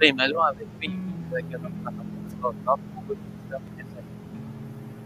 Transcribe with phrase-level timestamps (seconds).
[0.00, 2.80] Bem, mais uma vez, bem-vindo aqui ao nosso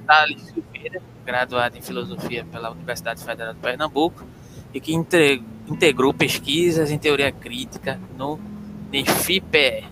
[0.06, 4.24] Thales Silveira, graduado em Filosofia pela Universidade Federal de Pernambuco
[4.72, 8.38] e que integrou pesquisas em teoria crítica no
[8.92, 9.84] NIFIPE,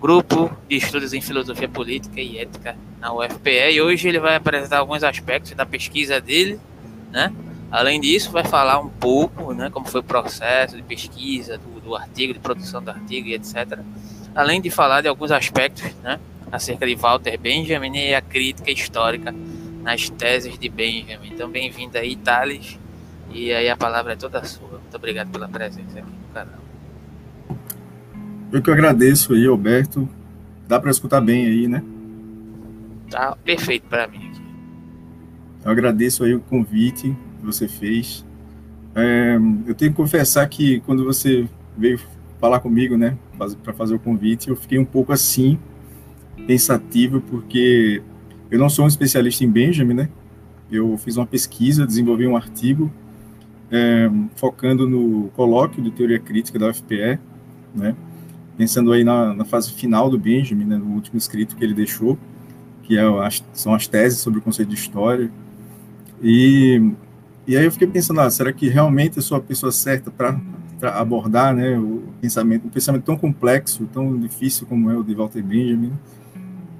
[0.00, 3.80] Grupo de Estudos em Filosofia Política e Ética na UFPE, e.
[3.80, 6.58] Hoje ele vai apresentar alguns aspectos da pesquisa dele,
[7.12, 7.32] né?
[7.70, 11.94] Além disso, vai falar um pouco, né, como foi o processo de pesquisa do, do
[11.94, 13.78] artigo, de produção do artigo e etc
[14.34, 16.18] além de falar de alguns aspectos né,
[16.50, 19.34] acerca de Walter Benjamin e a crítica histórica
[19.82, 21.28] nas teses de Benjamin.
[21.32, 22.78] Então, bem-vindo aí, Thales.
[23.32, 24.78] E aí a palavra é toda sua.
[24.80, 26.64] Muito obrigado pela presença aqui no canal.
[28.52, 30.08] Eu que agradeço aí, Alberto.
[30.68, 31.82] Dá para escutar bem aí, né?
[33.10, 34.42] Tá perfeito para mim aqui.
[35.64, 38.24] Eu agradeço aí o convite que você fez.
[38.94, 39.36] É,
[39.66, 41.98] eu tenho que confessar que quando você veio
[42.44, 43.16] falar comigo, né,
[43.62, 45.58] para fazer o convite, eu fiquei um pouco assim,
[46.46, 48.02] pensativo, porque
[48.50, 50.08] eu não sou um especialista em Benjamin, né?
[50.70, 52.92] Eu fiz uma pesquisa, desenvolvi um artigo
[53.70, 57.18] é, focando no colóquio de teoria crítica da UFPE,
[57.74, 57.96] né?
[58.58, 62.18] Pensando aí na, na fase final do Benjamin, né, no último escrito que ele deixou,
[62.82, 63.04] que é
[63.54, 65.30] são as teses sobre o conceito de história.
[66.22, 66.92] E,
[67.46, 70.38] e aí eu fiquei pensando, ah, será que realmente eu sou a pessoa certa para
[70.82, 75.42] abordar né, o pensamento, um pensamento tão complexo, tão difícil como é o de Walter
[75.42, 75.92] Benjamin.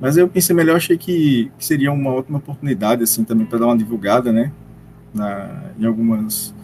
[0.01, 3.67] Mas eu pensei melhor, achei que, que seria uma ótima oportunidade assim também para dar
[3.67, 4.53] uma divulgada, né,
[5.15, 6.55] na, em algumas,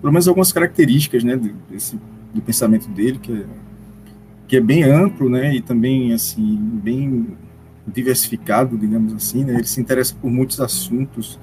[0.00, 1.98] pelo menos algumas características, né, desse,
[2.34, 3.44] do pensamento dele que é,
[4.46, 7.36] que é bem amplo, né, e também assim bem
[7.86, 11.38] diversificado, digamos assim, né, ele se interessa por muitos assuntos,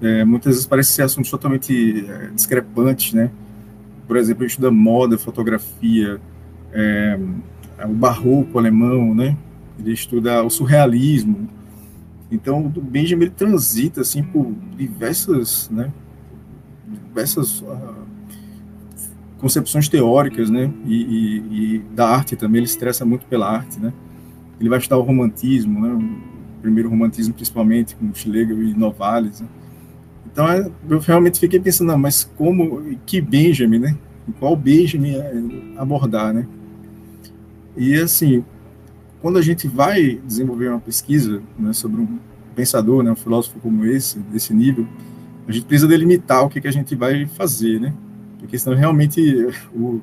[0.00, 3.30] é, muitas vezes parecem ser assuntos totalmente é, discrepantes, né,
[4.10, 6.20] por exemplo, ele estuda moda, fotografia,
[6.72, 7.16] é,
[7.84, 9.36] o barroco alemão, né?
[9.78, 11.48] Ele estuda o surrealismo.
[12.28, 15.92] Então, o Benjamin ele transita assim por diversas, né?
[17.06, 17.94] Diversas uh,
[19.38, 20.72] concepções teóricas, né?
[20.84, 22.58] E, e, e, da arte também.
[22.58, 23.92] Ele se interessa muito pela arte, né?
[24.58, 25.92] Ele vai estudar o romantismo, né?
[25.92, 29.40] O primeiro romantismo, principalmente com Schlegel e Novalis.
[29.40, 29.46] Né?
[30.32, 33.96] Então, é, eu realmente fiquei pensando, não, mas como, que Benjamin, né?
[34.38, 35.16] Qual Benjamin
[35.76, 36.46] abordar, né?
[37.76, 38.44] E, assim,
[39.20, 42.18] quando a gente vai desenvolver uma pesquisa né, sobre um
[42.54, 44.86] pensador, né, um filósofo como esse, desse nível,
[45.46, 47.92] a gente precisa delimitar o que, que a gente vai fazer, né?
[48.38, 49.20] Porque senão realmente
[49.74, 50.00] o,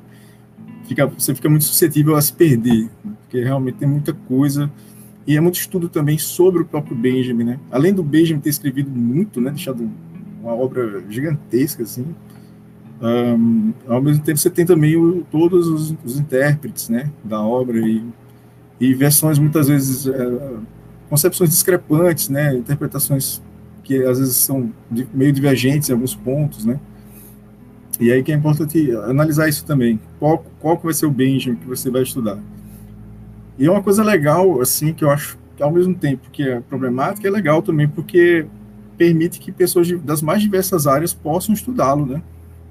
[0.84, 3.12] fica, você fica muito suscetível a se perder, né?
[3.22, 4.70] porque realmente tem muita coisa
[5.26, 7.60] e é muito estudo também sobre o próprio Benjamin, né?
[7.70, 9.90] Além do Benjamin ter escrevido muito, né, deixado
[10.42, 12.06] uma obra gigantesca, assim.
[13.00, 17.78] Um, ao mesmo tempo, você tem também o, todos os, os, intérpretes, né, da obra
[17.78, 18.04] e,
[18.80, 20.38] e versões muitas vezes é,
[21.08, 23.40] concepções discrepantes, né, interpretações
[23.84, 24.72] que às vezes são
[25.14, 26.80] meio divergentes em alguns pontos, né.
[28.00, 30.00] E aí que é importante analisar isso também.
[30.18, 32.38] Qual, qual vai ser o Benjamin que você vai estudar?
[33.58, 36.60] E é uma coisa legal, assim, que eu acho que ao mesmo tempo que é
[36.60, 38.46] problemática, é legal também, porque
[38.98, 42.20] permite que pessoas de, das mais diversas áreas possam estudá-lo, né?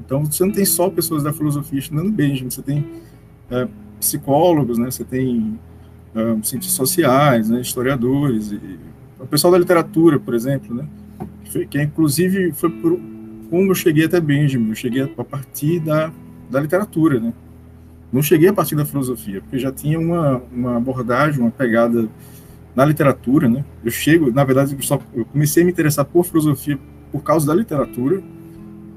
[0.05, 2.85] Então, você não tem só pessoas da filosofia estudando Benjamin, você tem
[3.49, 3.67] é,
[3.99, 4.91] psicólogos, né?
[4.91, 5.57] Você tem
[6.13, 7.61] é, cientistas sociais, né?
[7.61, 8.59] historiadores, e,
[9.19, 10.87] o pessoal da literatura, por exemplo, né?
[11.45, 12.99] Que, que inclusive foi por,
[13.49, 16.11] como eu cheguei até Benjamin, eu cheguei a partir da,
[16.51, 17.33] da literatura, né?
[18.11, 22.07] Não cheguei a partir da filosofia, porque já tinha uma, uma abordagem, uma pegada
[22.77, 23.65] na literatura, né?
[23.83, 26.77] Eu chego, na verdade, só, eu comecei a me interessar por filosofia
[27.11, 28.21] por causa da literatura.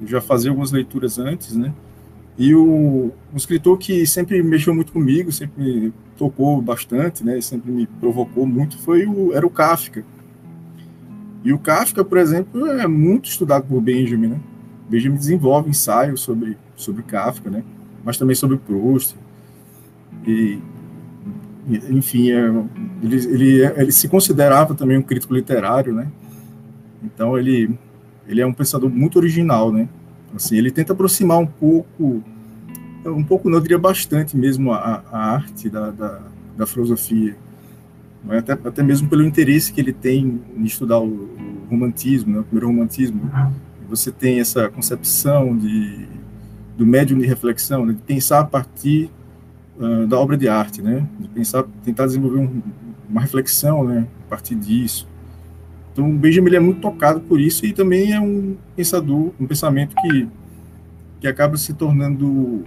[0.04, 1.72] Já fazia algumas leituras antes, né?
[2.36, 7.40] E o um escritor que sempre mexeu muito comigo, sempre tocou bastante, né?
[7.40, 10.04] Sempre me provocou muito foi o era o Kafka.
[11.42, 14.40] E o Kafka, por exemplo, é muito estudado por Benjamin, né?
[14.90, 17.64] Benjamin desenvolve ensaios sobre sobre Kafka, né?
[18.04, 19.16] Mas também sobre Proust.
[20.26, 20.58] E
[21.90, 22.48] enfim, é,
[23.02, 26.08] ele, ele, ele se considerava também um crítico literário, né?
[27.02, 27.78] Então ele
[28.30, 29.88] ele é um pensador muito original, né?
[30.34, 32.22] Assim, ele tenta aproximar um pouco,
[33.04, 36.22] um pouco, não eu diria bastante mesmo a, a arte da, da,
[36.56, 37.36] da filosofia,
[38.24, 38.38] né?
[38.38, 42.40] até, até mesmo pelo interesse que ele tem em estudar o, o romantismo, né?
[42.40, 43.28] o primeiro romantismo.
[43.88, 46.08] Você tem essa concepção de
[46.78, 47.92] do médium de reflexão, né?
[47.92, 49.10] de pensar a partir
[49.80, 51.04] uh, da obra de arte, né?
[51.18, 52.62] De pensar, tentar desenvolver um,
[53.08, 54.06] uma reflexão, né?
[54.26, 55.08] A partir disso.
[55.92, 59.96] Então, o Benjamin é muito tocado por isso e também é um pensador, um pensamento
[59.96, 60.28] que
[61.20, 62.64] que acaba se tornando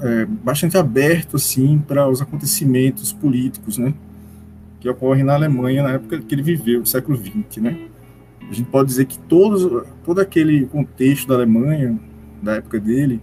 [0.00, 3.94] é, bastante aberto assim para os acontecimentos políticos, né,
[4.80, 7.78] que ocorrem na Alemanha na época que ele viveu, no século XX, né.
[8.50, 11.98] A gente pode dizer que todos, todo aquele contexto da Alemanha
[12.42, 13.20] da época dele,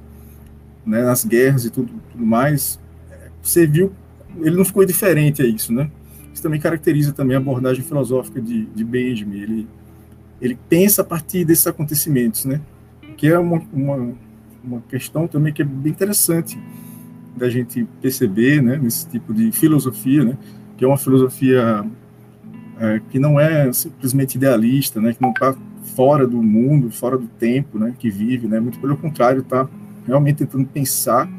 [0.85, 2.79] né, nas guerras e tudo, tudo mais,
[3.41, 3.91] serviu,
[4.41, 5.89] ele não ficou diferente a isso, né.
[6.33, 9.39] Isso também caracteriza também a abordagem filosófica de, de Benjamin.
[9.39, 9.67] Ele
[10.41, 12.59] ele pensa a partir desses acontecimentos, né?
[13.15, 14.15] Que é uma, uma
[14.63, 16.57] uma questão também que é bem interessante
[17.35, 20.38] da gente perceber, né, nesse tipo de filosofia, né,
[20.77, 21.83] que é uma filosofia
[22.79, 25.55] é, que não é simplesmente idealista, né, que não está
[25.95, 29.67] fora do mundo, fora do tempo, né, que vive, né, muito pelo contrário, está
[30.05, 31.29] realmente tentando pensar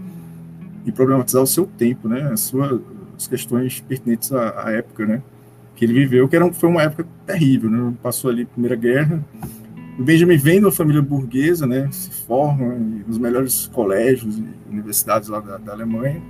[0.84, 2.81] e problematizar o seu tempo, né, as suas
[3.17, 5.23] as questões pertinentes à, à época, né,
[5.76, 9.25] que ele viveu, que era, foi uma época terrível, né, passou ali a Primeira Guerra,
[9.99, 12.75] o Benjamin vem de uma família burguesa, né, se forma
[13.06, 16.20] nos melhores colégios e universidades lá da, da Alemanha,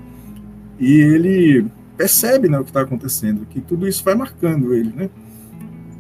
[0.78, 1.66] e ele
[1.96, 5.08] percebe né, o que está acontecendo, que tudo isso vai marcando ele, né?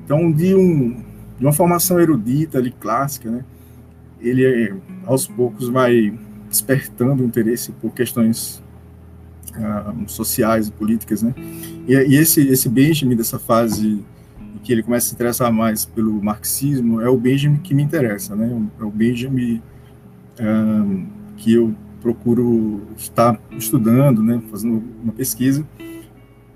[0.04, 1.00] Então, de, um,
[1.38, 3.44] de uma formação erudita ali, clássica, né,
[4.20, 4.74] ele
[5.06, 6.12] aos poucos vai
[6.52, 8.62] despertando interesse por questões
[9.54, 11.34] ah, sociais e políticas, né?
[11.88, 14.04] E, e, esse, esse Benjamin dessa fase
[14.62, 18.36] que ele começa a se interessar mais pelo marxismo, é o Benjamin que me interessa,
[18.36, 18.62] né?
[18.78, 19.60] É o Benjamin
[20.40, 21.06] um,
[21.36, 24.40] que eu procuro estar estudando, né?
[24.50, 25.66] Fazendo uma pesquisa.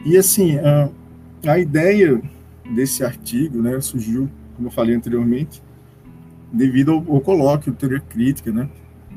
[0.04, 0.88] E assim, a,
[1.46, 2.20] a ideia
[2.74, 3.80] desse artigo, né?
[3.80, 5.62] Surgiu, como eu falei anteriormente,
[6.52, 8.68] devido ao, ao colóquio teoria crítica, né?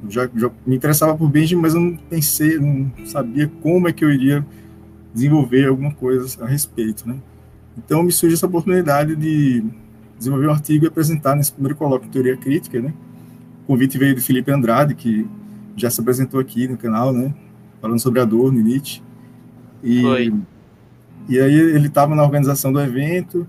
[0.07, 4.05] Já, já me interessava por Benjamin, mas eu não pensei, não sabia como é que
[4.05, 4.45] eu iria
[5.13, 7.17] desenvolver alguma coisa a respeito, né?
[7.77, 9.63] Então, me surge essa oportunidade de
[10.17, 12.93] desenvolver um artigo e apresentar nesse primeiro colóquio de teoria crítica, né?
[13.63, 15.27] O convite veio do Felipe Andrade, que
[15.75, 17.33] já se apresentou aqui no canal, né?
[17.81, 19.01] Falando sobre Adorno e Nietzsche.
[19.83, 20.33] E, Foi.
[21.27, 23.47] e aí ele estava na organização do evento,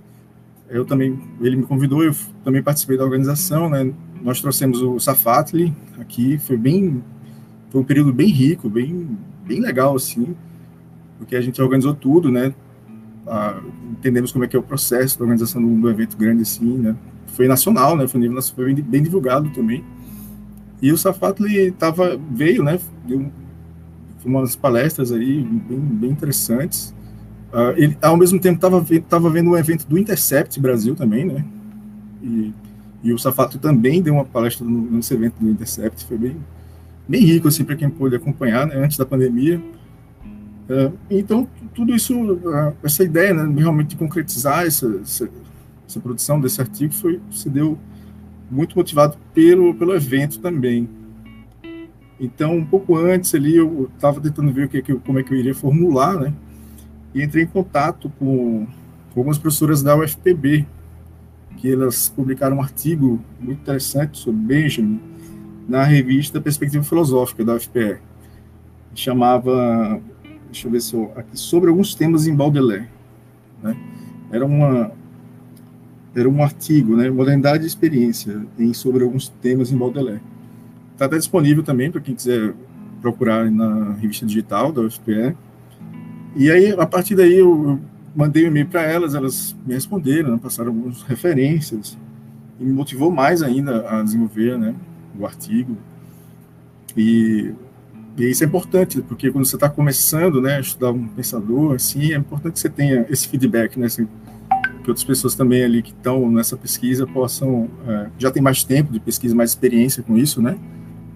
[0.68, 2.14] eu também, ele me convidou, eu
[2.44, 3.92] também participei da organização, né?
[4.22, 7.02] Nós trouxemos o Safatli aqui, foi bem,
[7.70, 10.34] foi um período bem rico, bem, bem legal, assim,
[11.18, 12.54] porque a gente organizou tudo, né?
[13.92, 16.96] entendemos como é que é o processo da organização do, do evento grande assim, né?
[17.28, 18.08] Foi nacional, né?
[18.08, 19.84] Foi, nível, foi bem, bem divulgado também.
[20.82, 22.80] E o Safato ele tava veio, né?
[23.06, 23.30] Deu
[24.24, 26.94] umas palestras aí bem, bem interessantes.
[27.52, 31.44] Uh, ele ao mesmo tempo estava tava vendo um evento do Intercept Brasil também, né?
[32.22, 32.52] E,
[33.02, 36.36] e o Safato também deu uma palestra nesse evento do Intercept, foi bem
[37.08, 38.76] bem rico assim para quem pôde acompanhar, né?
[38.76, 39.60] Antes da pandemia.
[40.68, 42.14] Uh, então tudo isso,
[42.82, 45.28] essa ideia né, realmente de concretizar essa, essa,
[45.88, 47.78] essa, produção desse artigo foi, se deu
[48.50, 50.88] muito motivado pelo, pelo evento também.
[52.18, 55.38] Então, um pouco antes ali, eu estava tentando ver o que, como é que eu
[55.38, 56.34] iria formular, né?
[57.14, 58.66] E entrei em contato com,
[59.14, 60.66] com algumas professoras da UFPB,
[61.60, 65.00] que elas publicaram um artigo muito interessante sobre Benjamin
[65.68, 67.98] na revista Perspectiva Filosófica da UFPE.
[68.94, 70.00] Chamava
[70.50, 72.88] deixa eu ver se eu, aqui, sobre alguns temas em Baudelaire.
[73.62, 73.76] Né?
[74.30, 74.90] Era, uma,
[76.14, 80.20] era um artigo, né, modernidade e experiência, em, sobre alguns temas em Baudelaire.
[80.92, 82.54] Está até disponível também para quem quiser
[83.00, 85.34] procurar na revista digital da UFPE.
[86.36, 87.80] E aí, a partir daí, eu, eu
[88.14, 91.98] mandei um e-mail para elas, elas me responderam, né, passaram algumas referências,
[92.58, 94.74] e me motivou mais ainda a desenvolver né,
[95.18, 95.76] o artigo.
[96.96, 97.54] E
[98.18, 102.12] e isso é importante, porque quando você está começando né, a estudar um pensador, assim,
[102.12, 104.06] é importante que você tenha esse feedback, né, assim,
[104.82, 108.92] que outras pessoas também ali que estão nessa pesquisa possam, é, já tem mais tempo
[108.92, 110.58] de pesquisa, mais experiência com isso, né,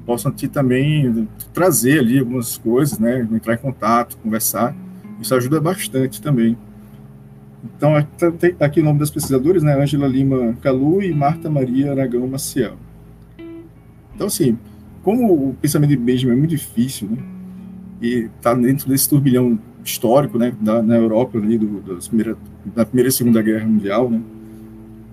[0.07, 4.75] possam te também trazer ali algumas coisas, né, entrar em contato, conversar,
[5.21, 6.57] isso ajuda bastante também.
[7.65, 11.93] Então, tá, tem aqui o nome das pesquisadoras, né, Ângela Lima Calu e Marta Maria
[11.93, 12.77] Aragão Maciel.
[14.15, 14.59] Então, assim,
[15.03, 17.19] como o pensamento de Benjamin é muito difícil, né?
[18.01, 20.55] E está dentro desse turbilhão histórico, né?
[20.61, 24.21] Da, na Europa ali do, das primeira, da primeira e segunda guerra mundial, né?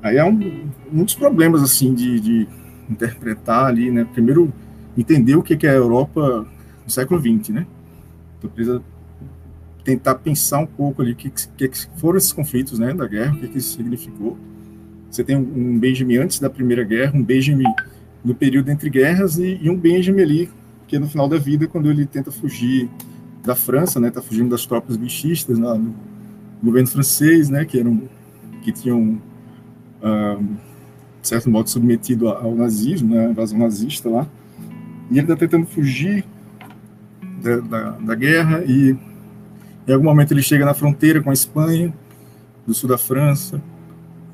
[0.03, 0.70] Aí é um,
[1.17, 2.48] problemas assim de, de,
[2.89, 4.05] interpretar ali, né?
[4.12, 4.51] Primeiro
[4.98, 6.46] entender o que é a Europa
[6.84, 7.67] no século XX, né?
[8.38, 8.81] Então precisa
[9.83, 12.93] tentar pensar um pouco ali o que, que, que, foram esses conflitos, né?
[12.93, 14.38] Da guerra, o que, que isso significou.
[15.09, 17.65] Você tem um Benjamin antes da Primeira Guerra, um Benjamin
[18.23, 20.50] no período entre guerras e, e, um Benjamin ali,
[20.88, 22.89] que é no final da vida, quando ele tenta fugir
[23.43, 25.95] da França, né, tá fugindo das tropas bichistas lá no
[26.63, 28.03] governo francês, né, que eram
[28.61, 29.19] que tinham
[31.21, 34.27] de certo modo submetido ao nazismo, né, invasão nazista lá,
[35.09, 36.23] e ele está tentando fugir
[37.41, 38.95] da, da, da guerra e
[39.91, 41.93] em algum momento ele chega na fronteira com a Espanha,
[42.65, 43.62] do sul da França,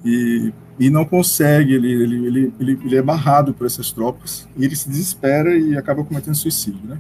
[0.06, 4.64] e, e não consegue, ele, ele, ele, ele, ele é barrado por essas tropas, e
[4.64, 7.00] ele se desespera e acaba cometendo suicídio, né?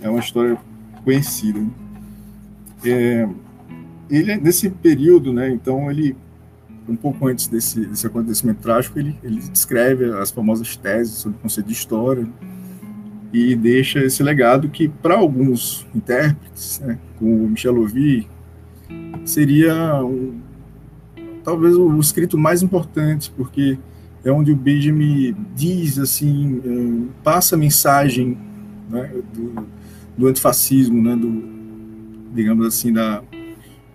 [0.00, 0.56] É uma história
[1.04, 1.60] conhecida.
[1.60, 1.70] Né?
[2.84, 3.28] É,
[4.08, 6.16] ele, nesse período, né, então ele,
[6.88, 11.40] um pouco antes desse, desse acontecimento trágico, ele, ele descreve as famosas teses sobre o
[11.40, 12.26] conceito de história,
[13.36, 18.26] e deixa esse legado que, para alguns intérpretes, né, como Michel Louvi,
[19.26, 20.40] seria um,
[21.44, 23.78] talvez o escrito mais importante, porque
[24.24, 28.38] é onde o Benjamin diz, assim, é, passa a mensagem
[28.88, 29.66] né, do,
[30.16, 31.44] do antifascismo, né, do,
[32.34, 33.22] digamos assim, da,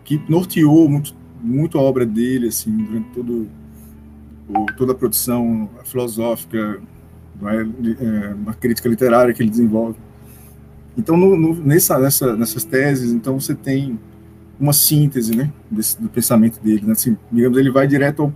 [0.03, 3.47] que norteou muito, muito a obra dele, assim, durante todo,
[4.77, 6.79] toda a produção filosófica,
[7.49, 9.97] é, uma crítica literária que ele desenvolve.
[10.97, 13.99] Então, no, no, nessa, nessa, nessas teses, então você tem
[14.59, 16.85] uma síntese, né, desse, do pensamento dele.
[16.85, 16.91] Né?
[16.91, 18.33] Assim, digamos, ele vai direto ao,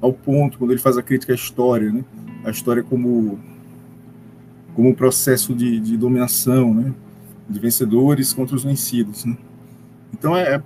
[0.00, 2.04] ao ponto quando ele faz a crítica à história, né?
[2.44, 3.38] A história como
[4.74, 6.94] como um processo de, de dominação, né?
[7.48, 9.36] De vencedores contra os vencidos, né?
[10.12, 10.62] Então, é, é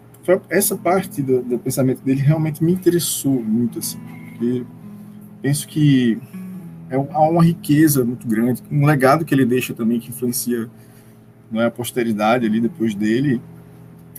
[0.50, 3.98] essa parte do, do pensamento dele realmente me interessou muito, assim,
[4.28, 4.64] porque
[5.40, 6.18] penso que
[6.88, 10.68] é, uma riqueza muito grande, um legado que ele deixa também que influencia
[11.50, 13.40] não é, a posteridade ali depois dele,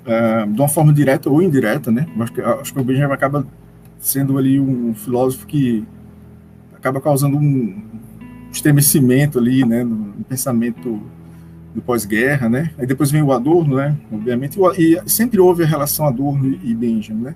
[0.05, 2.07] uh, de uma forma direta ou indireta, né?
[2.19, 3.45] acho que, acho que o Benjamin acaba
[3.99, 5.85] sendo ali um filósofo que
[6.75, 7.81] acaba causando um
[8.51, 11.01] estremecimento ali, né, no, pensamento
[11.73, 12.71] do pós-guerra, né?
[12.77, 13.95] Aí depois vem o Adorno, né?
[14.11, 17.35] Obviamente, e sempre houve a relação Adorno e Benjamin, né?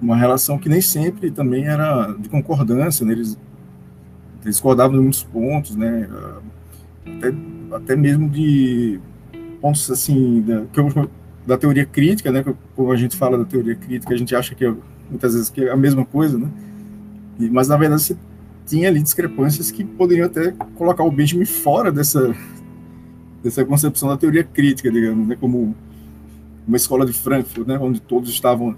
[0.00, 3.12] Uma relação que nem sempre também era de concordância, né?
[3.12, 3.36] Eles
[4.50, 6.08] discordavam de muitos pontos, né?
[7.04, 7.34] Até,
[7.72, 9.00] até mesmo de
[9.60, 10.62] pontos assim da,
[11.46, 12.44] da teoria crítica, né?
[12.74, 14.74] Como a gente fala da teoria crítica, a gente acha que é,
[15.10, 16.48] muitas vezes que é a mesma coisa, né?
[17.38, 18.16] E, mas na verdade você
[18.66, 22.34] tinha ali discrepâncias que poderiam até colocar o Benjamin fora dessa
[23.42, 25.36] dessa concepção da teoria crítica, digamos, né?
[25.38, 25.74] Como
[26.66, 27.78] uma escola de Frankfurt, né?
[27.78, 28.76] Onde todos estavam,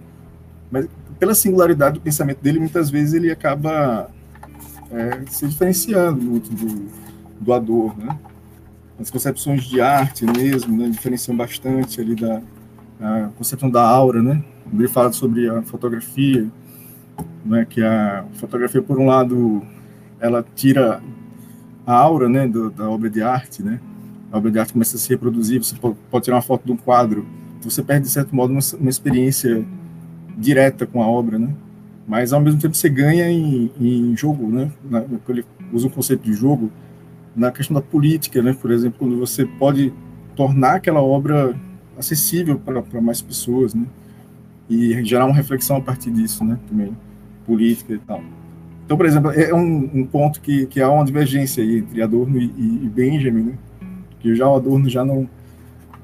[0.70, 0.86] mas
[1.18, 4.10] pela singularidade do pensamento dele, muitas vezes ele acaba
[4.90, 8.18] é, se diferenciando muito do, do né?
[8.98, 12.42] As concepções de arte mesmo, né, diferenciam bastante ali da
[13.36, 14.42] concepção da aura, né?
[14.72, 16.48] Ele fala sobre a fotografia,
[17.44, 19.62] né, que a fotografia, por um lado,
[20.18, 21.00] ela tira
[21.86, 23.80] a aura, né, do, da obra de arte, né?
[24.32, 26.76] A obra de arte começa a se reproduzir, você pode tirar uma foto de um
[26.76, 27.24] quadro,
[27.62, 29.64] você perde, de certo modo, uma, uma experiência
[30.36, 31.54] direta com a obra, né?
[32.08, 34.72] Mas ao mesmo tempo você ganha em, em jogo, né?
[34.90, 36.72] Na, ele usa o conceito de jogo
[37.36, 38.56] na questão da política, né?
[38.58, 39.92] Por exemplo, quando você pode
[40.34, 41.54] tornar aquela obra
[41.98, 43.84] acessível para mais pessoas, né?
[44.70, 46.58] E gerar uma reflexão a partir disso, né?
[46.66, 46.96] Também
[47.44, 48.22] política e tal.
[48.86, 52.38] Então, por exemplo, é um, um ponto que, que há uma divergência aí entre Adorno
[52.38, 53.58] e, e Benjamin, né?
[54.18, 55.28] Que já o Adorno já não,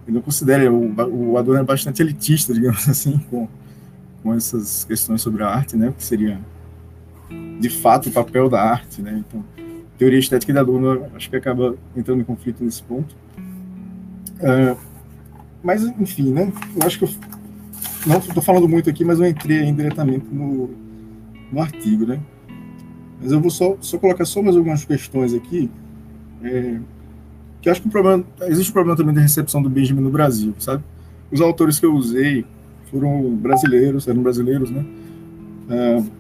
[0.07, 0.95] não considera o,
[1.33, 3.49] o Adorno é bastante elitista, digamos assim, com
[4.25, 5.91] com essas questões sobre a arte, né?
[5.91, 6.41] O que seria
[7.61, 9.23] de fato o papel da arte, né?
[9.29, 9.45] Então,
[9.99, 13.15] teoria estética da Adorno acho que acaba entrando em conflito nesse ponto.
[14.41, 14.77] Uh,
[15.63, 16.51] mas, enfim, né?
[16.75, 17.11] Eu acho que eu
[18.07, 20.71] não estou falando muito aqui, mas eu entrei indiretamente no,
[21.53, 22.19] no artigo, né?
[23.21, 25.71] Mas eu vou só, só colocar só mais algumas questões aqui.
[26.43, 26.79] É,
[27.61, 30.55] que acho que o problema, existe um problema também da recepção do Benjamin no Brasil,
[30.59, 30.83] sabe?
[31.31, 32.45] Os autores que eu usei
[32.95, 34.85] foram brasileiros, eram brasileiros, né?
[35.69, 36.11] Uh,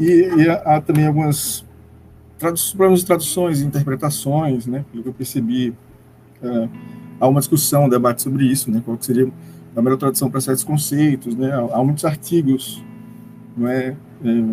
[0.00, 1.64] e, e, há também algumas
[2.72, 4.84] problemas de traduções interpretaçes, né?
[4.90, 5.70] Pelo que eu percebi,
[6.42, 6.68] uh,
[7.20, 8.82] há uma discussão, um debate sobre isso, né?
[8.84, 9.30] Qual seria
[9.76, 11.52] a melhor tradução para certos conceitos, né?
[11.52, 12.82] Há, há muitos artigos,
[13.56, 14.44] não é, é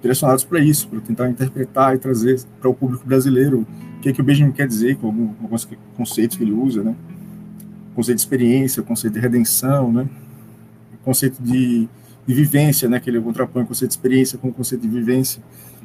[0.00, 3.66] direcionados para isso, para tentar interpretar e trazer para o público brasileiro
[3.98, 5.06] o que é que o Benjamin quer dizer com
[5.42, 6.96] alguns conceitos que ele usa, né?
[7.94, 10.08] Conceito de experiência, conceito de redenção, né?
[11.04, 11.88] Conceito de,
[12.26, 15.42] de vivência, né, que ele contrapõe o conceito de experiência com o conceito de vivência,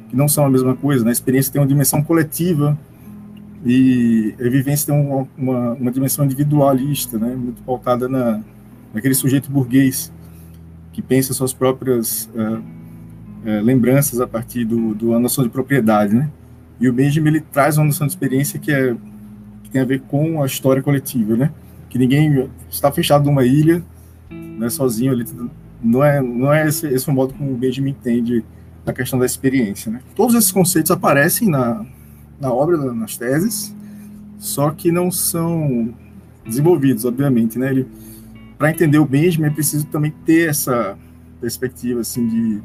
[0.08, 1.04] que não são a mesma coisa.
[1.04, 1.10] Né?
[1.10, 2.78] A experiência tem uma dimensão coletiva
[3.64, 8.40] e a vivência tem uma, uma, uma dimensão individualista, né, muito pautada na,
[8.92, 10.12] naquele sujeito burguês
[10.92, 16.28] que pensa suas próprias uh, uh, lembranças a partir do, do noção de propriedade, né?
[16.80, 18.96] E o Benjamin ele traz uma noção de experiência que é
[19.62, 21.52] que tem a ver com a história coletiva, né?
[21.88, 23.80] Que ninguém está fechado numa ilha
[24.66, 25.24] é sozinho ali,
[25.82, 28.44] não é, não é esse, esse o modo como o Benjamin entende
[28.86, 29.90] a questão da experiência.
[29.92, 30.00] Né?
[30.14, 31.84] Todos esses conceitos aparecem na,
[32.40, 33.74] na obra, nas teses,
[34.38, 35.94] só que não são
[36.46, 37.70] desenvolvidos, obviamente, né?
[37.70, 37.86] Ele,
[38.56, 40.96] para entender o Benjamin, é preciso também ter essa
[41.40, 42.62] perspectiva, assim, de,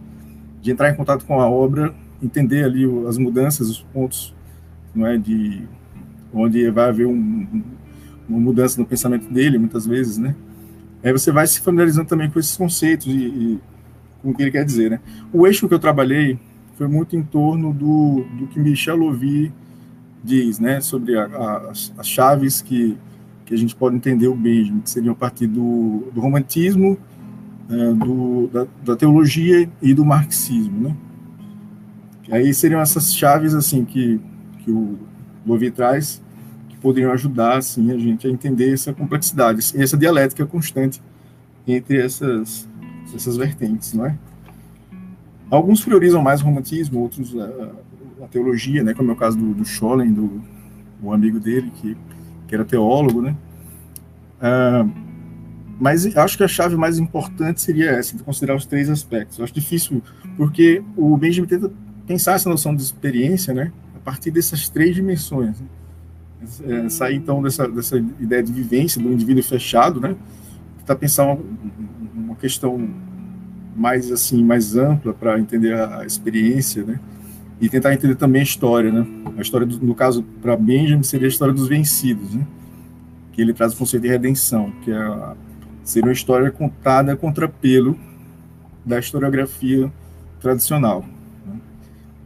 [0.62, 4.34] de entrar em contato com a obra, entender ali as mudanças, os pontos,
[4.96, 5.68] não é, de
[6.34, 7.64] onde vai haver um,
[8.28, 10.36] uma mudança no pensamento dele, muitas vezes, né?
[11.04, 13.60] Aí você vai se familiarizando também com esses conceitos e, e
[14.22, 15.00] com o que ele quer dizer, né?
[15.34, 16.40] O eixo que eu trabalhei
[16.78, 19.52] foi muito em torno do, do que Michel Louvi
[20.24, 22.98] diz, né, sobre a, a, as chaves que,
[23.46, 26.98] que a gente pode entender o Benjamin, que seriam a partir do, do romantismo,
[27.70, 30.96] é, do, da, da, teologia e do marxismo, né?
[32.32, 34.20] Aí seriam essas chaves assim que,
[34.60, 34.98] que o
[35.46, 36.23] Louvi traz
[36.84, 41.02] poderiam ajudar assim a gente a entender essa complexidade, essa dialética constante
[41.66, 42.68] entre essas
[43.16, 44.18] essas vertentes, não é?
[45.50, 48.94] Alguns priorizam mais o romantismo, outros a, a teologia, né?
[48.94, 50.42] Como é o caso do, do Scholem, do
[51.12, 51.98] amigo dele que,
[52.48, 53.36] que era teólogo, né?
[54.42, 54.86] Ah,
[55.80, 59.38] mas acho que a chave mais importante seria essa, de considerar os três aspectos.
[59.38, 60.02] Eu acho difícil,
[60.38, 61.72] porque o Benjamin tenta
[62.08, 63.72] pensar essa noção de experiência, né?
[63.96, 65.60] A partir dessas três dimensões.
[65.60, 65.68] Né?
[66.66, 70.16] É, sair então dessa, dessa ideia de vivência do indivíduo fechado, né?
[70.80, 71.40] Tentar pensar uma,
[72.14, 72.90] uma questão
[73.76, 77.00] mais assim, mais ampla para entender a, experiência, né?
[77.62, 79.06] E tentar entender também a história, né?
[79.38, 82.46] A história, do, no caso, para Benjamin, seria a história dos vencidos, né?
[83.32, 85.36] Que ele traz o conceito de redenção, que é
[85.84, 87.98] seria uma história contada contra pelo
[88.86, 89.92] da historiografia
[90.40, 91.06] tradicional.
[91.46, 91.56] Né?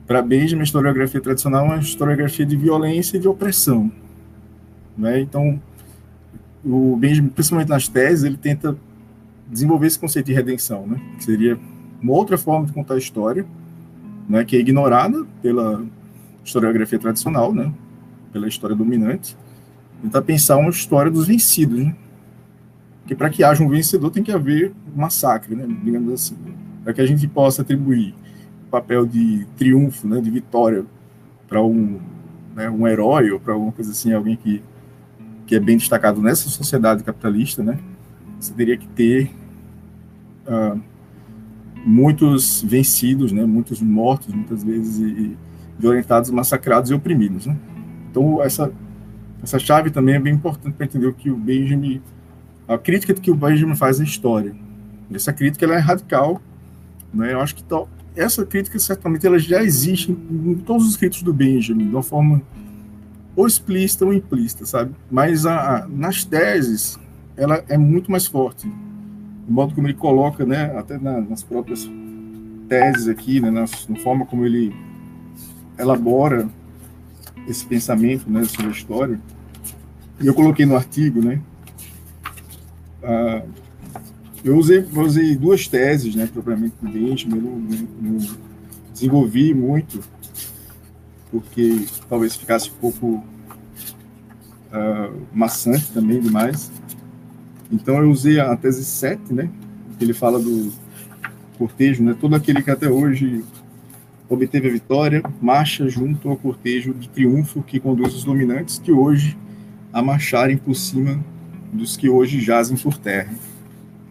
[0.06, 3.92] Para Benjamin, a historiografia tradicional é uma historiografia de violência e de opressão.
[4.98, 5.20] Né?
[5.20, 5.62] Então,
[6.66, 8.78] o Benjamin, principalmente nas teses, ele tenta
[9.48, 11.00] desenvolver esse conceito de redenção, né?
[11.18, 11.58] que seria
[12.02, 13.46] uma outra forma de contar a história,
[14.28, 14.44] né?
[14.44, 15.86] que é ignorada pela
[16.44, 17.72] historiografia tradicional, né?
[18.32, 19.38] pela história dominante,
[20.02, 21.96] tentar pensar uma história dos vencidos, né?
[23.02, 26.36] Porque para que haja um vencedor tem que haver um massacre, né, digamos assim,
[26.84, 28.14] para que a gente possa atribuir
[28.68, 30.86] o papel de triunfo, né, de vitória
[31.48, 32.00] para um,
[32.54, 34.62] né, um herói ou para alguma coisa assim, alguém que,
[35.48, 37.80] que é bem destacado nessa sociedade capitalista, né,
[38.40, 39.32] você teria que ter
[40.46, 40.80] uh,
[41.84, 45.36] muitos vencidos, né, muitos mortos, muitas vezes, e,
[45.80, 47.48] violentados, massacrados e oprimidos.
[47.48, 47.58] Né?
[48.12, 48.72] Então, essa,
[49.42, 52.02] essa chave também é bem importante para entender o que o Benjamin
[52.68, 54.54] a crítica que o Benjamin faz à história.
[55.12, 56.42] Essa crítica ela é radical,
[57.14, 57.34] né?
[57.34, 61.32] Eu acho que tal, essa crítica certamente ela já existe em todos os escritos do
[61.32, 62.42] Benjamin, de uma forma
[63.38, 64.96] ou explícita ou implícita, sabe?
[65.12, 67.00] Mas a, a, nas teses
[67.38, 68.68] ela é muito mais forte.
[69.48, 71.88] O modo como ele coloca, né, até na, nas próprias
[72.68, 74.76] teses aqui, né, na, na forma como ele
[75.78, 76.50] elabora
[77.48, 79.22] esse pensamento, né, sobre a história.
[80.20, 81.40] E eu coloquei no artigo, né,
[84.44, 87.60] eu usei, usei duas teses, né, propriamente dente, eu não,
[88.02, 88.18] não,
[88.92, 90.00] desenvolvi muito,
[91.32, 93.24] porque talvez ficasse um pouco
[94.72, 96.72] uh, maçante também demais.
[97.72, 99.50] Então eu usei a tese 7, né,
[99.98, 100.72] que ele fala do
[101.58, 103.44] cortejo, né, todo aquele que até hoje
[104.30, 109.38] obteve a vitória, marcha junto ao cortejo de triunfo que conduz os dominantes que hoje
[109.92, 111.20] a marcharem por cima
[111.72, 113.34] dos que hoje jazem por terra.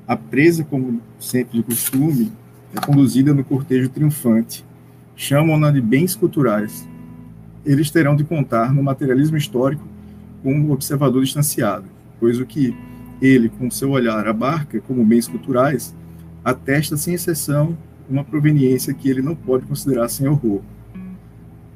[0.06, 2.32] A presa, como sempre de costume,
[2.74, 4.64] é conduzida no cortejo triunfante.
[5.16, 6.86] Chamam-na de bens culturais.
[7.66, 9.84] Eles terão de contar no materialismo histórico
[10.42, 11.84] com um observador distanciado,
[12.18, 12.74] pois o que
[13.20, 15.94] ele, com seu olhar, abarca como bens culturais,
[16.44, 17.76] atesta sem exceção
[18.08, 20.60] uma proveniência que ele não pode considerar sem horror.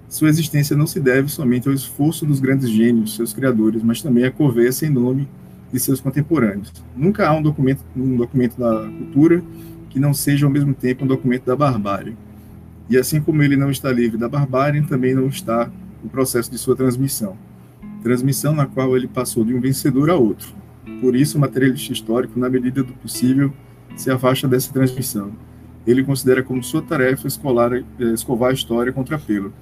[0.09, 4.25] Sua existência não se deve somente ao esforço dos grandes gênios, seus criadores, mas também
[4.25, 5.29] à coveia sem nome
[5.73, 6.73] de seus contemporâneos.
[6.97, 9.43] Nunca há um documento, um documento da cultura
[9.89, 12.17] que não seja ao mesmo tempo um documento da barbárie.
[12.91, 15.71] E assim como ele não está livre da barbárie, também não está
[16.05, 17.37] o processo de sua transmissão.
[18.03, 20.53] Transmissão na qual ele passou de um vencedor a outro.
[21.01, 23.53] Por isso, o materialista histórico, na medida do possível,
[23.97, 25.31] se afasta dessa transmissão.
[25.87, 29.53] Ele considera como sua tarefa escolar, eh, escovar a história contra pelo.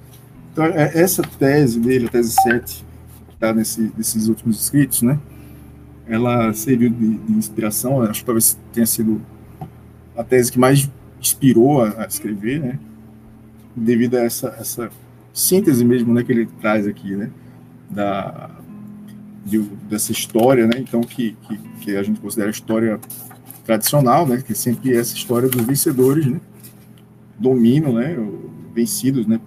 [0.51, 2.85] Então, é, essa tese dele, a tese 7,
[3.27, 5.19] que está nesse, nesses últimos escritos, né?
[6.09, 9.21] ela serviu de, de, inspiração, acho que talvez tenha sido
[10.17, 10.89] a tese que mais
[11.21, 12.79] inspirou a, a escrever, né?
[13.75, 14.89] Devido a essa, essa
[15.33, 17.29] síntese mesmo, né, que ele traz aqui, né?
[17.89, 18.49] Da,
[19.45, 20.73] de, dessa história, né?
[20.77, 22.99] Então, que, que, que, a gente considera história
[23.65, 24.41] tradicional, né?
[24.45, 26.39] Que sempre é essa história dos vencedores, né?
[27.37, 28.15] Dominam, né?
[28.73, 29.39] Vencidos, né?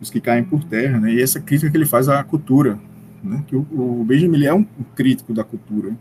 [0.00, 1.12] Os que caem por terra, né?
[1.12, 2.78] E essa crítica que ele faz à cultura,
[3.22, 3.42] né?
[3.46, 5.96] Que o, o Benjamin é um crítico da cultura.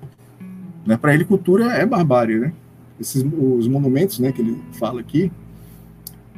[0.86, 0.96] Né?
[0.98, 2.54] Para ele, cultura é barbárie, né?
[3.00, 5.32] Esses, os monumentos, né, que ele fala aqui,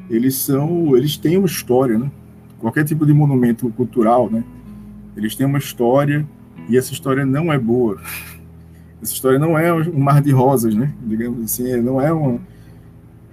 [0.10, 2.12] eles são, eles têm uma história, né?
[2.60, 4.44] Qualquer tipo de monumento cultural, né?
[5.16, 6.28] Eles têm uma história
[6.68, 8.02] e essa história não é boa.
[9.02, 10.94] Essa história não é um mar de rosas, né?
[11.06, 12.40] Digamos assim, não é um,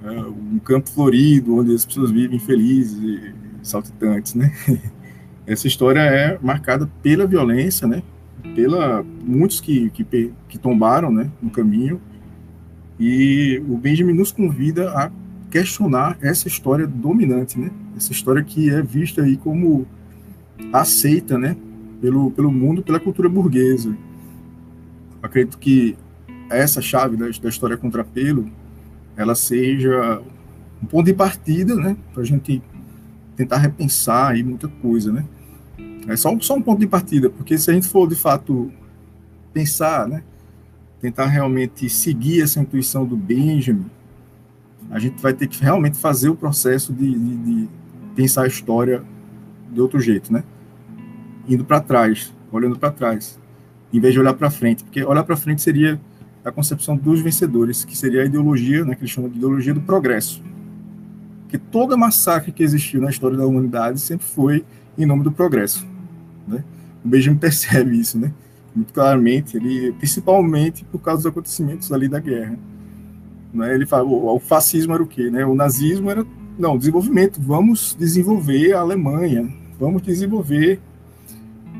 [0.04, 4.52] é um campo florido onde as pessoas vivem felizes e saltitantes, né?
[5.46, 8.02] Essa história é marcada pela violência, né?
[8.54, 12.00] Pela muitos que, que, que tombaram, né, no caminho.
[12.98, 15.10] E o Benjamin nos convida a
[15.56, 17.70] questionar essa história dominante, né?
[17.96, 19.86] Essa história que é vista aí como
[20.70, 21.56] aceita, né,
[21.98, 23.96] pelo, pelo mundo, pela cultura burguesa.
[25.22, 25.96] Acredito que
[26.50, 28.50] essa chave da, da história contrapelo,
[29.16, 30.20] ela seja
[30.82, 32.62] um ponto de partida, né, para a gente
[33.34, 35.24] tentar repensar aí muita coisa, né?
[36.06, 38.70] É só, só um ponto de partida, porque se a gente for de fato
[39.54, 40.22] pensar, né,
[41.00, 43.86] tentar realmente seguir essa intuição do Benjamin,
[44.90, 47.68] a gente vai ter que realmente fazer o processo de, de, de
[48.14, 49.02] pensar a história
[49.72, 50.44] de outro jeito, né?
[51.48, 53.38] Indo para trás, olhando para trás,
[53.92, 56.00] em vez de olhar para frente, porque olhar para frente seria
[56.44, 59.80] a concepção dos vencedores, que seria a ideologia, né, que eles chamam de ideologia do
[59.80, 60.40] progresso.
[61.48, 64.64] Que toda massacre que existiu na história da humanidade sempre foi
[64.96, 65.86] em nome do progresso.
[66.46, 66.62] Né?
[67.04, 68.32] O Benjamin percebe isso, né?
[68.74, 72.58] Muito claramente, ele, principalmente por causa dos acontecimentos ali da guerra.
[73.56, 73.74] Né?
[73.74, 75.30] Ele fala, o, o fascismo era o quê?
[75.30, 75.44] Né?
[75.44, 76.24] O nazismo era,
[76.58, 80.80] não, desenvolvimento, vamos desenvolver a Alemanha, vamos desenvolver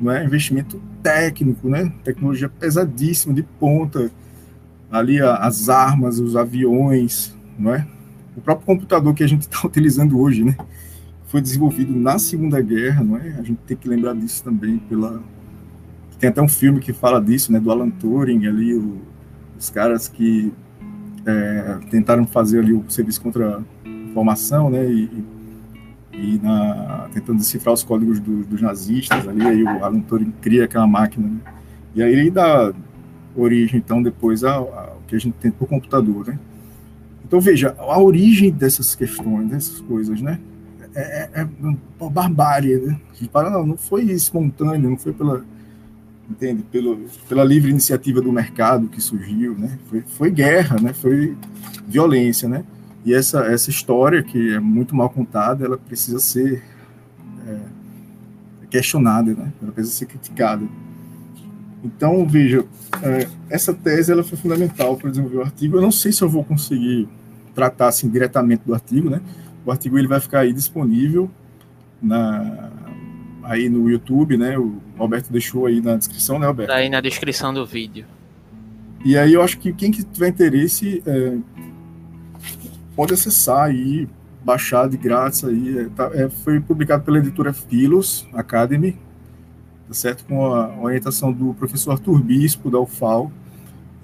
[0.00, 4.10] né, investimento técnico, né, tecnologia pesadíssima, de ponta,
[4.90, 7.86] ali a, as armas, os aviões, não é?
[8.36, 10.56] O próprio computador que a gente está utilizando hoje, né,
[11.26, 13.36] foi desenvolvido na Segunda Guerra, não é?
[13.38, 15.22] A gente tem que lembrar disso também pela
[16.18, 19.02] tem até um filme que fala disso, né, do Alan Turing ali, o,
[19.58, 20.50] os caras que
[21.26, 25.24] é, tentaram fazer ali o serviço contra informação, né, e,
[26.12, 30.64] e na, tentando decifrar os códigos do, dos nazistas ali, aí o Alan Turing cria
[30.64, 31.40] aquela máquina, né,
[31.94, 32.72] e aí ele dá
[33.34, 36.38] origem, então, depois ao, que a gente tem por computador, né.
[37.24, 40.38] Então, veja, a origem dessas questões, dessas coisas, né,
[40.94, 42.98] é, é, é barbárie, né?
[43.10, 45.44] A gente fala, não, não foi espontâneo, não foi pela,
[46.30, 49.78] entende, pelo, pela livre iniciativa do mercado que surgiu, né?
[49.88, 50.92] Foi, foi guerra, né?
[50.92, 51.36] Foi
[51.86, 52.64] violência, né?
[53.04, 56.62] E essa, essa história, que é muito mal contada, ela precisa ser
[57.46, 57.58] é,
[58.68, 59.52] questionada, né?
[59.62, 60.66] Ela precisa ser criticada.
[61.84, 62.64] Então, veja,
[63.02, 65.76] é, essa tese ela foi fundamental para desenvolver o artigo.
[65.76, 67.08] Eu não sei se eu vou conseguir
[67.54, 69.20] tratar assim diretamente do artigo, né?
[69.64, 71.30] O artigo ele vai ficar aí disponível
[72.02, 72.70] na,
[73.46, 74.58] aí no YouTube, né?
[74.58, 76.70] O Alberto deixou aí na descrição, né, Alberto?
[76.70, 78.04] Tá aí na descrição do vídeo.
[79.04, 81.38] E aí eu acho que quem que tiver interesse é,
[82.94, 84.08] pode acessar aí,
[84.44, 85.78] baixar de grátis aí.
[85.78, 88.92] É, tá, é, foi publicado pela editora Philos Academy,
[89.88, 90.24] tá certo?
[90.24, 93.30] Com a orientação do professor Arthur Bispo, da UFAL.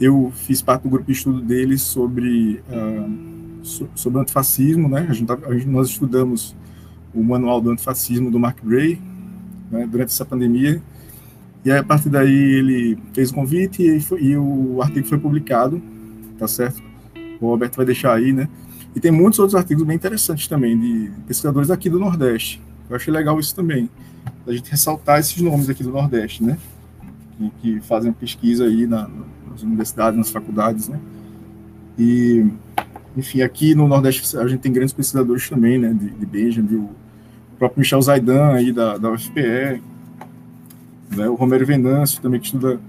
[0.01, 2.63] Eu fiz parte do grupo de estudo dele sobre...
[2.69, 3.43] Uh,
[3.95, 5.07] sobre o antifascismo, né?
[5.09, 6.53] A gente, tá, a gente, nós estudamos
[7.15, 9.01] o manual do antifascismo do Mark Gray
[9.73, 10.81] né, durante essa pandemia.
[11.65, 15.19] E aí, a partir daí ele fez o convite e, foi, e, o artigo foi
[15.19, 15.83] publicado,
[16.39, 16.83] tá certo?
[17.41, 18.49] O Roberto vai deixar aí, né?
[18.95, 22.61] E tem muitos outros artigos bem interessantes também de pesquisadores aqui do Nordeste.
[22.91, 23.89] Eu achei legal isso também,
[24.47, 26.59] a gente ressaltar esses nomes aqui do Nordeste, né?
[27.39, 29.09] Que, que fazem pesquisa aí na,
[29.51, 31.01] nas universidades, nas faculdades, né?
[31.99, 32.47] E
[33.17, 36.91] enfim, aqui no Nordeste a gente tem grandes pesquisadores também, né, de, de Benjamin, o
[37.63, 39.81] próprio Michel Zaidan aí da, da UFPE,
[41.17, 42.81] né, o Romero Venâncio também que estuda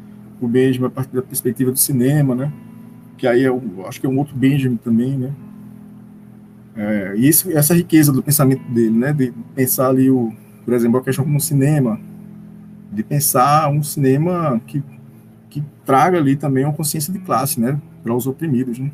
[0.42, 2.52] o Benjamin a partir da perspectiva do cinema, né,
[3.16, 5.32] que aí é um, acho que é um outro Benjamin também, né,
[6.76, 10.34] é, e isso, essa riqueza do pensamento dele, né, de pensar ali o,
[10.66, 12.00] por exemplo, a questão como um cinema,
[12.92, 14.82] de pensar um cinema que,
[15.52, 18.90] que traga ali também uma consciência de classe, né, para os oprimidos, né.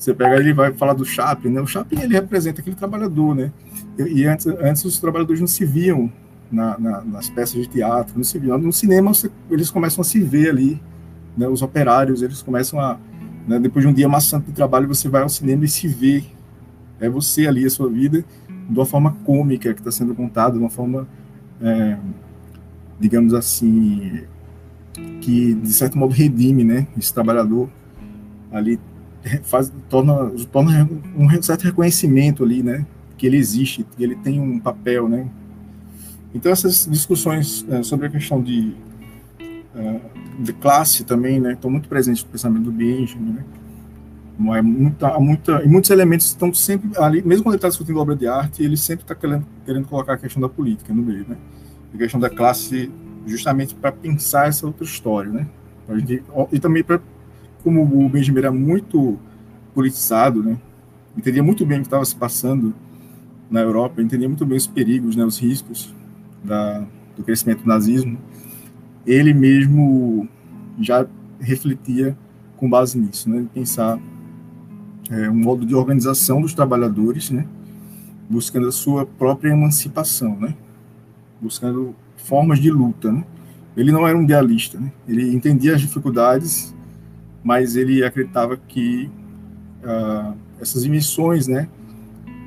[0.00, 1.60] Você pega ele vai falar do Chaplin, né?
[1.60, 3.52] O Chaplin ele representa aquele trabalhador, né?
[3.98, 6.10] E, e antes, antes os trabalhadores não se viam
[6.50, 8.56] na, na, nas peças de teatro, não se viam.
[8.56, 9.12] No cinema
[9.50, 10.82] eles começam a se ver ali,
[11.36, 11.46] né?
[11.46, 12.98] Os operários eles começam a,
[13.46, 13.58] né?
[13.58, 16.24] depois de um dia maçante de trabalho você vai ao cinema e se vê,
[16.98, 20.60] é você ali a sua vida de uma forma cômica que está sendo contada, de
[20.60, 21.06] uma forma,
[21.60, 21.98] é,
[22.98, 24.22] digamos assim,
[25.20, 26.86] que de certo modo redime, né?
[26.96, 27.68] Esse trabalhador
[28.50, 28.80] ali
[29.44, 32.86] faz, torna, torna um certo reconhecimento ali, né?
[33.16, 35.28] Que ele existe, que ele tem um papel, né?
[36.34, 38.72] Então, essas discussões é, sobre a questão de,
[39.74, 40.00] uh,
[40.38, 43.44] de classe também, né, estão muito presentes no pensamento do Benjamin, né?
[44.56, 48.16] É muita, muita, e muitos elementos estão sempre ali, mesmo quando ele está discutindo obra
[48.16, 51.36] de arte, ele sempre está querendo, querendo colocar a questão da política no meio, né?
[51.92, 52.90] A questão da classe,
[53.26, 55.46] justamente para pensar essa outra história, né?
[56.50, 57.02] E também para,
[57.62, 59.18] como o Benjamin era muito
[59.74, 60.58] politizado, né?
[61.16, 62.74] Entendia muito bem o que estava se passando
[63.50, 65.24] na Europa, entendia muito bem os perigos, né?
[65.24, 65.94] Os riscos
[66.42, 68.18] da, do crescimento do nazismo.
[69.06, 70.28] Ele mesmo
[70.78, 71.06] já
[71.40, 72.16] refletia
[72.56, 73.46] com base nisso, né?
[73.52, 73.98] Pensar
[75.10, 77.44] é, um modo de organização dos trabalhadores, né,
[78.28, 80.54] buscando a sua própria emancipação, né,
[81.40, 83.10] buscando formas de luta.
[83.10, 83.24] Né.
[83.76, 86.74] Ele não era um idealista, né, ele entendia as dificuldades,
[87.42, 89.10] mas ele acreditava que
[89.84, 91.68] ah, essas dimensões né,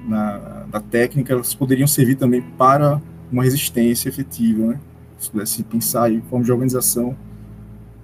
[0.08, 3.02] na, da técnica elas poderiam servir também para
[3.32, 4.80] uma resistência efetiva, né,
[5.18, 7.16] se pudesse pensar em formas de organização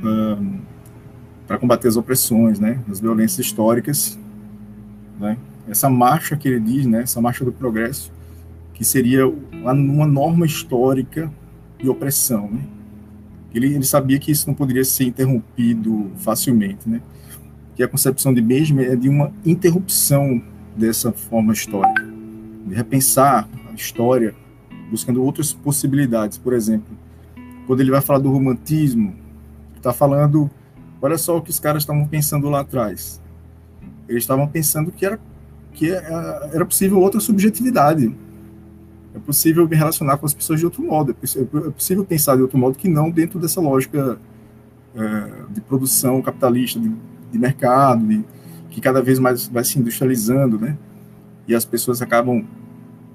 [0.04, 0.38] ah,
[1.48, 4.18] para combater as opressões, né, as violências históricas
[5.20, 5.38] né?
[5.68, 7.02] Essa marcha que ele diz, né?
[7.02, 8.12] Essa marcha do progresso,
[8.74, 11.32] que seria uma norma histórica
[11.78, 12.62] de opressão, né?
[13.54, 17.02] Ele, ele sabia que isso não poderia ser interrompido facilmente, né?
[17.76, 20.42] Que a concepção de Benjamin é de uma interrupção
[20.76, 22.06] dessa forma histórica,
[22.68, 24.36] de repensar a história,
[24.90, 26.38] buscando outras possibilidades.
[26.38, 26.98] Por exemplo,
[27.66, 29.16] quando ele vai falar do romantismo,
[29.76, 30.50] está falando,
[31.02, 33.22] olha só o que os caras estavam pensando lá atrás.
[34.08, 35.20] Eles estavam pensando que era,
[35.74, 38.14] que era possível outra subjetividade.
[39.14, 41.12] É possível me relacionar com as pessoas de outro modo.
[41.12, 44.20] É, é possível pensar de outro modo que não dentro dessa lógica
[44.96, 46.92] é, de produção capitalista, de,
[47.32, 48.24] de mercado, de,
[48.70, 50.78] que cada vez mais vai se industrializando, né?
[51.48, 52.46] E as pessoas acabam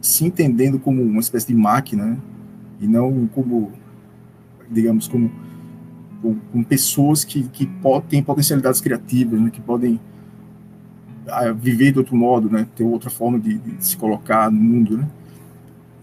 [0.00, 2.18] se entendendo como uma espécie de máquina, né?
[2.80, 3.72] e não como,
[4.70, 5.30] digamos, como,
[6.20, 7.68] como, como pessoas que, que
[8.09, 9.50] têm potencialidades criativas, né?
[9.50, 10.00] que podem
[11.57, 12.66] viver de outro modo, né?
[12.76, 15.09] Ter outra forma de, de se colocar no mundo, né?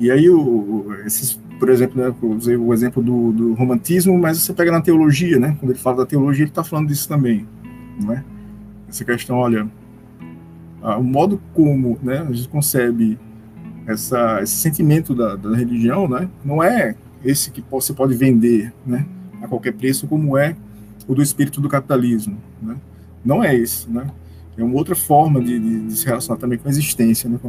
[0.01, 4.39] E aí, o, esses, por exemplo, né, eu usei o exemplo do, do, romantismo, mas
[4.39, 5.55] você pega na teologia, né?
[5.59, 7.47] Quando ele fala da teologia, ele está falando disso também,
[8.01, 8.23] não é?
[8.89, 9.69] Essa questão, olha,
[10.81, 13.19] o modo como né, a gente concebe
[13.85, 16.27] essa, esse sentimento da, da religião, né?
[16.43, 19.05] Não é esse que você pode vender, né?
[19.39, 20.55] A qualquer preço, como é
[21.07, 22.75] o do espírito do capitalismo, né?
[23.23, 24.07] Não é esse, né?
[24.57, 27.29] É uma outra forma de, de, de se relacionar também com a existência.
[27.29, 27.39] Né?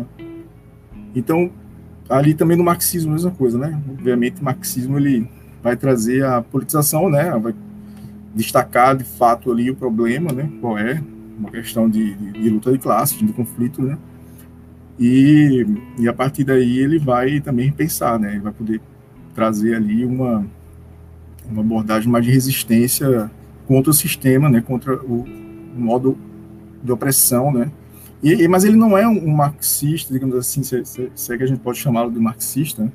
[1.14, 1.50] Então,
[2.12, 3.81] ali também no marxismo, a mesma coisa, né?
[3.90, 5.29] Obviamente, o marxismo ele
[5.62, 7.31] vai trazer a politização, né?
[7.38, 7.55] Vai
[8.35, 10.51] destacar de fato ali o problema, né?
[10.61, 11.03] Qual é?
[11.38, 13.96] Uma questão de, de, de luta de classes, de conflito, né?
[14.98, 15.64] E,
[15.98, 18.33] e a partir daí ele vai também pensar, né?
[18.33, 18.81] Ele vai poder
[19.35, 20.46] trazer ali uma,
[21.51, 23.31] uma abordagem mais de resistência
[23.66, 24.61] contra o sistema, né?
[24.61, 25.25] Contra o,
[25.75, 26.18] o modo
[26.85, 27.70] de opressão, né?
[28.22, 31.46] E, mas ele não é um, marxista, digamos assim, se, se, se é que a
[31.46, 32.92] gente pode chamá-lo de marxista, né?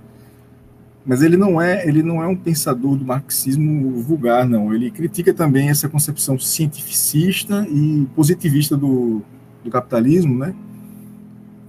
[1.06, 4.74] mas ele não é ele não é um pensador do marxismo vulgar, não.
[4.74, 9.22] Ele critica também essa concepção cientificista e positivista do,
[9.64, 10.54] do capitalismo, né?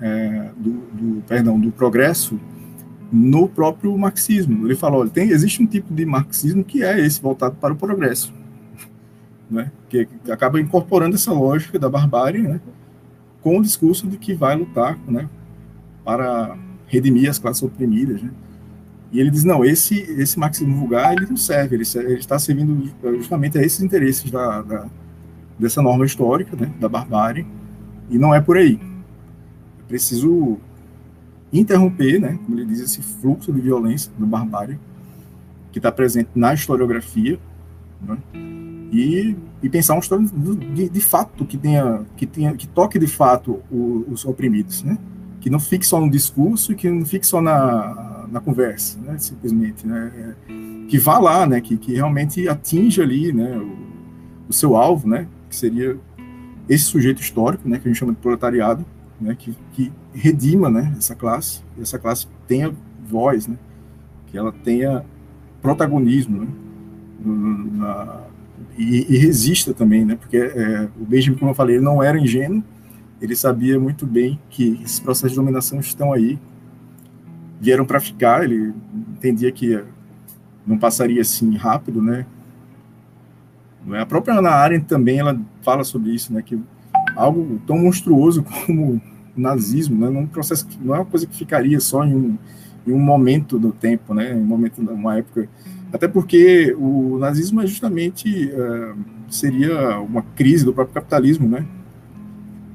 [0.01, 2.39] É, do, do, perdão, do progresso
[3.13, 4.67] no próprio marxismo.
[4.67, 7.77] Ele fala, olha, tem, existe um tipo de marxismo que é esse voltado para o
[7.77, 8.33] progresso
[9.51, 12.61] né, que, acaba incorporando essa lógica da barbárie, né,
[13.49, 15.27] com o discurso de que vai lutar, né,
[16.05, 16.55] para
[16.87, 18.31] redimir as classes oprimidas, né.
[19.11, 22.93] E ele diz não, esse esse marxismo vulgar ele não serve, ele, ele está servindo
[23.17, 24.87] justamente a esses interesses da, da,
[25.59, 27.47] dessa norma histórica, né, da barbárie,
[28.11, 28.79] e não é por aí.
[29.79, 30.59] É preciso
[31.51, 34.79] interromper, né, como ele diz, esse fluxo de violência, da barbárie,
[35.73, 37.39] que está presente na historiografia,
[38.03, 38.19] né,
[38.91, 43.07] e, e pensar uma história de, de, fato que tenha que tenha que toque de
[43.07, 44.97] fato o, os oprimidos, né?
[45.41, 49.19] Que não fique só no discurso e que não fique só na, na conversa, né?
[49.19, 50.13] Simplesmente, né?
[50.17, 51.61] É, que vá lá, né?
[51.61, 53.59] Que, que realmente atinja ali, né?
[53.59, 53.77] O,
[54.49, 55.29] o seu alvo, né?
[55.51, 55.99] Que seria
[56.69, 57.79] esse sujeito histórico, né?
[57.79, 58.87] Que a gente chama de proletariado,
[59.21, 59.37] né?
[59.39, 60.95] Que, que redima, né?
[60.97, 62.73] Essa classe, e essa classe tenha
[63.07, 63.57] voz, né?
[64.29, 65.05] Que ela tenha
[65.61, 66.49] protagonismo, né?
[67.21, 68.23] Na,
[68.77, 70.17] e, e resista também, né?
[70.17, 72.63] Porque é, o Benjamin, como eu falei, ele não era ingênuo,
[73.21, 76.39] ele sabia muito bem que esses processos de dominação estão aí,
[77.61, 78.73] vieram para ficar, ele
[79.17, 79.83] entendia que
[80.67, 82.27] não passaria assim rápido, né?
[84.01, 86.43] A própria Ana Arendt também ela fala sobre isso, né?
[86.43, 86.61] Que
[87.17, 89.01] algo tão monstruoso como o
[89.41, 90.11] nazismo, né?
[90.11, 92.39] Num processo não é uma coisa que ficaria só em um,
[92.87, 94.33] em um momento do tempo, né?
[94.33, 95.49] Em um momento, uma época.
[95.93, 98.97] Até porque o nazismo é justamente uh,
[99.31, 101.67] seria uma crise do próprio capitalismo, né?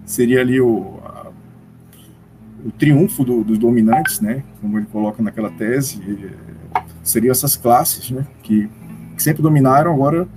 [0.06, 1.28] Seria ali o, a,
[2.66, 4.44] o triunfo do, dos dominantes, né?
[4.60, 6.02] Como ele coloca naquela tese,
[7.04, 8.26] seriam essas classes, né?
[8.42, 8.68] Que,
[9.16, 10.28] que sempre dominaram, agora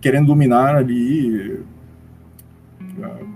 [0.00, 1.60] querendo dominar ali,
[2.80, 3.26] uh,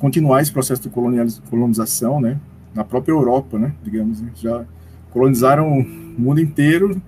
[0.00, 2.38] continuar esse processo de colonização, né?
[2.74, 3.72] Na própria Europa, né?
[3.84, 4.30] Digamos, né?
[4.34, 4.64] já
[5.10, 7.00] colonizaram o mundo inteiro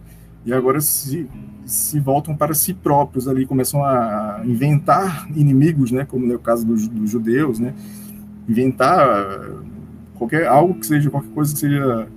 [0.44, 1.29] e agora se,
[1.64, 6.66] se voltam para si próprios ali, começam a inventar inimigos, né, como é o caso
[6.66, 7.74] dos, dos judeus, né,
[8.48, 9.40] inventar
[10.14, 12.09] qualquer algo que seja qualquer coisa que seja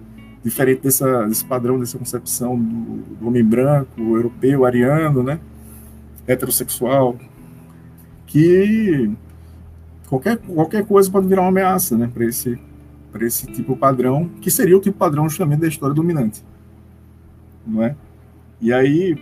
[0.44, 5.40] diferente dessa, desse padrão, dessa concepção do, do homem branco, europeu, ariano, né,
[6.28, 7.18] heterossexual,
[8.26, 9.12] que
[10.08, 12.58] qualquer, qualquer coisa pode virar uma ameaça, né, para esse
[13.12, 16.42] para esse tipo padrão, que seria o tipo padrão justamente da história dominante,
[17.68, 17.94] não é?
[18.62, 19.18] E aí,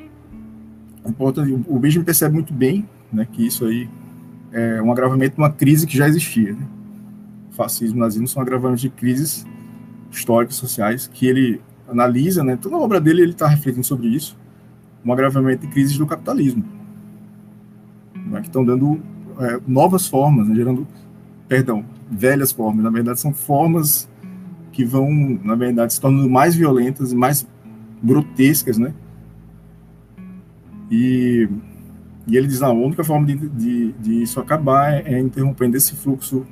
[1.67, 3.89] o Benjamin percebe muito bem né, que isso aí
[4.51, 6.53] é um agravamento de uma crise que já existia.
[6.53, 6.67] Né?
[7.51, 9.45] O fascismo e o nazismo são agravamentos de crises
[10.11, 12.57] históricas, sociais, que ele analisa, né?
[12.57, 14.37] toda a obra dele ele está refletindo sobre isso,
[15.05, 16.65] um agravamento de crises do capitalismo,
[18.13, 18.99] né, que estão dando
[19.39, 20.85] é, novas formas, né, gerando,
[21.47, 24.09] perdão, velhas formas, na verdade são formas
[24.71, 27.47] que vão, na verdade, se tornando mais violentas e mais
[28.03, 28.93] grotescas, né?
[30.89, 31.47] E,
[32.27, 35.77] e ele diz, não, a única forma de, de, de isso acabar é, é interrompendo
[35.77, 36.45] esse fluxo,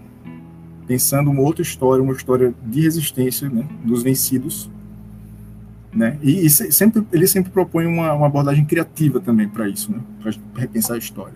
[0.85, 4.69] pensando uma outra história, uma história de resistência né, dos vencidos,
[5.91, 6.17] né?
[6.21, 9.99] E, e sempre, ele sempre propõe uma, uma abordagem criativa também para isso, né?
[10.21, 11.33] Para repensar a história.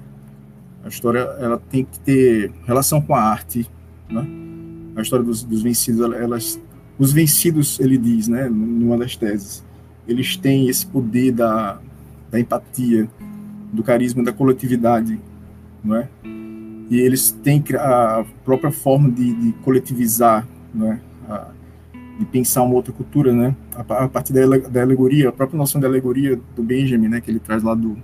[0.83, 3.67] A história ela tem que ter relação com a arte,
[4.09, 4.25] né?
[4.95, 6.59] A história dos, dos vencidos, elas,
[6.99, 9.63] os vencidos, ele diz, né, numa das teses,
[10.07, 11.79] eles têm esse poder da,
[12.31, 13.07] da empatia,
[13.71, 15.19] do carisma, da coletividade,
[15.83, 16.07] não é?
[16.89, 20.99] E eles têm a própria forma de, de coletivizar, não é?
[21.29, 21.47] A,
[22.19, 23.55] de pensar uma outra cultura, né?
[23.75, 27.21] A, a partir da, da, alegoria, a própria noção da alegoria do Benjamin, né?
[27.21, 27.97] Que ele traz lá do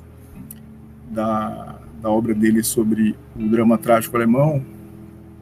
[1.10, 4.64] da, da obra dele sobre o drama trágico alemão,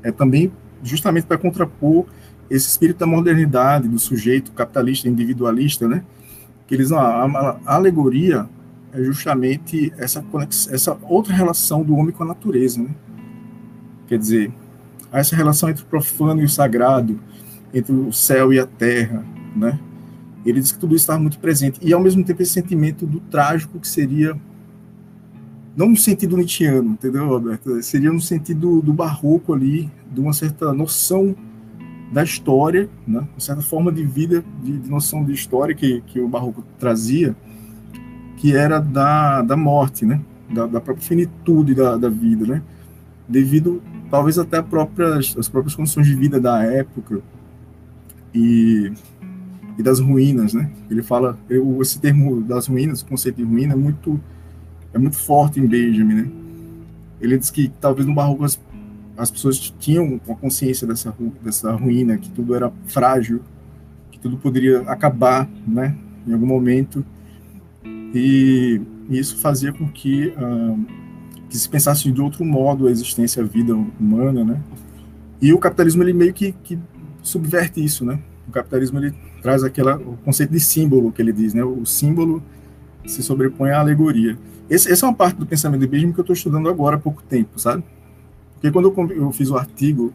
[0.04, 0.52] é também
[0.84, 2.06] justamente para contrapor
[2.50, 6.04] esse espírito da modernidade, do sujeito capitalista, individualista, né?
[6.68, 8.48] Que eles, a, a, a alegoria
[8.96, 10.24] é justamente essa,
[10.70, 12.90] essa outra relação do homem com a natureza, né?
[14.08, 14.54] Quer dizer,
[15.12, 17.20] essa relação entre o profano e o sagrado,
[17.74, 19.80] entre o céu e a terra, né?
[20.46, 21.80] Ele diz que tudo isso estava muito presente.
[21.82, 24.40] E, ao mesmo tempo, esse sentimento do trágico que seria
[25.76, 27.82] não no sentido nietzschiano, entendeu, Roberto?
[27.84, 31.36] Seria no sentido do barroco ali, de uma certa noção
[32.14, 33.20] da história, né?
[33.20, 37.36] uma certa forma de vida, de, de, noção de história que, que o barroco trazia,
[38.38, 40.22] que era da, da morte, né?
[40.54, 42.62] Da, da própria finitude da, da vida, né?
[43.28, 47.22] Devido, talvez até próprias, as próprias condições de vida da época
[48.34, 48.92] e,
[49.78, 50.70] e das ruínas, né?
[50.90, 54.20] Ele fala, eu, esse termo das ruínas, o conceito de ruína é muito
[54.94, 56.32] é muito forte em Benjamin, né?
[57.20, 58.58] Ele diz que talvez no Barroco as,
[59.18, 63.42] as pessoas tinham uma consciência dessa, dessa ruína, que tudo era frágil,
[64.10, 65.96] que tudo poderia acabar, né?
[66.26, 67.06] Em algum momento.
[68.16, 70.34] E, isso fazia com que,
[71.50, 74.62] que se pensasse de outro modo a existência, a vida humana, né?
[75.42, 76.80] E o capitalismo, ele meio que, que
[77.22, 78.20] subverte isso, né?
[78.48, 81.64] O capitalismo, ele traz aquela, o conceito de símbolo que ele diz, né?
[81.64, 82.42] O símbolo
[83.06, 84.38] se sobrepõe à alegoria.
[84.70, 87.00] Esse, essa é uma parte do pensamento de Benjamin que eu estou estudando agora há
[87.00, 87.84] pouco tempo, sabe?
[88.54, 90.12] Porque quando eu, eu, fiz o artigo,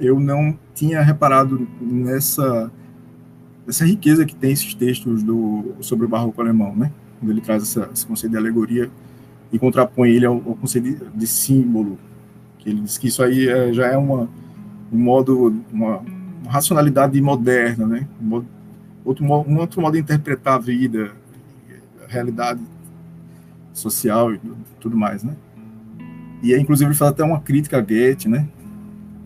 [0.00, 2.72] eu não tinha reparado nessa,
[3.64, 6.90] nessa riqueza que tem esses textos do, sobre o barroco alemão, né?
[7.18, 8.90] Quando ele traz essa, esse conceito de alegoria
[9.52, 11.98] e contrapõe ele ao, ao conceito de, de, símbolo,
[12.58, 14.28] que ele diz que isso aí é, já é uma,
[14.92, 15.98] um modo, uma,
[16.42, 18.08] uma racionalidade moderna, né?
[18.20, 18.46] Um, modo,
[19.04, 21.12] outro, um outro modo de interpretar a vida,
[22.04, 22.60] a realidade
[23.72, 24.40] social e
[24.80, 25.34] tudo mais, né?
[26.42, 28.46] E aí, inclusive, ele faz até uma crítica a Goethe, né?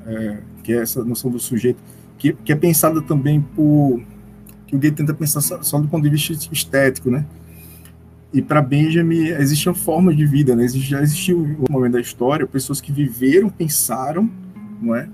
[0.07, 1.79] É, que é essa noção do sujeito,
[2.19, 4.01] que, que é pensada também por...
[4.67, 7.27] que o Goethe tenta pensar só, só do ponto de vista estético, né?
[8.33, 10.67] E para Benjamin existiam formas de vida, né?
[10.67, 14.31] Já existiu um momento da história, pessoas que viveram, pensaram,
[14.81, 15.09] não é?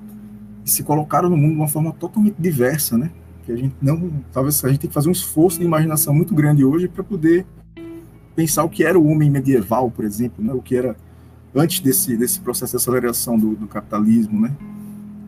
[0.65, 3.11] E se colocaram no mundo de uma forma totalmente diversa, né?
[3.45, 6.33] Que a gente não, talvez a gente tem que fazer um esforço de imaginação muito
[6.33, 7.45] grande hoje para poder
[8.37, 10.53] pensar o que era o homem medieval, por exemplo, né?
[10.53, 10.97] o que era
[11.53, 14.55] antes desse, desse processo de aceleração do, do capitalismo, né?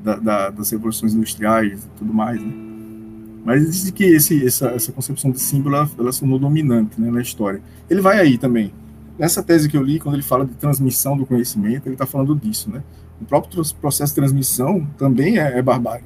[0.05, 2.41] Da, da, das revoluções industriais e tudo mais.
[2.41, 2.70] Né?
[3.45, 7.11] Mas diz que esse, essa, essa concepção de símbolo ela, ela se tornou dominante né,
[7.11, 7.61] na história.
[7.88, 8.72] Ele vai aí também.
[9.18, 12.34] Nessa tese que eu li, quando ele fala de transmissão do conhecimento, ele está falando
[12.34, 12.70] disso.
[12.70, 12.82] Né?
[13.20, 16.05] O próprio processo de transmissão também é, é barbárie.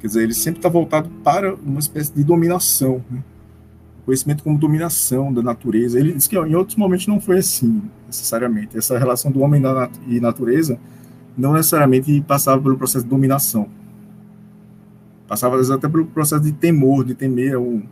[0.00, 3.02] Quer dizer, ele sempre está voltado para uma espécie de dominação.
[3.10, 3.22] Né?
[4.04, 5.98] Conhecimento como dominação da natureza.
[5.98, 8.76] Ele diz que ó, em outros momentos não foi assim, necessariamente.
[8.76, 9.62] Essa relação do homem
[10.06, 10.78] e natureza
[11.36, 13.68] não necessariamente passava pelo processo de dominação
[15.30, 17.84] Passava vezes até pelo processo de temor, de temer um,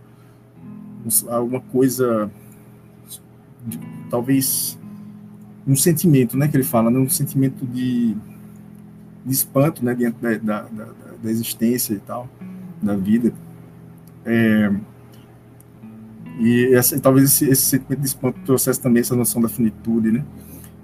[1.06, 2.28] um, alguma coisa,
[3.64, 3.78] de,
[4.10, 4.76] talvez
[5.64, 8.16] um sentimento, né, que ele fala, né, um sentimento de,
[9.24, 10.88] de espanto, né, diante da, da, da,
[11.22, 12.28] da existência e tal,
[12.82, 13.32] da vida.
[14.26, 14.72] É,
[16.40, 20.24] e essa, talvez esse, esse sentimento de espanto trouxesse também essa noção da finitude, né?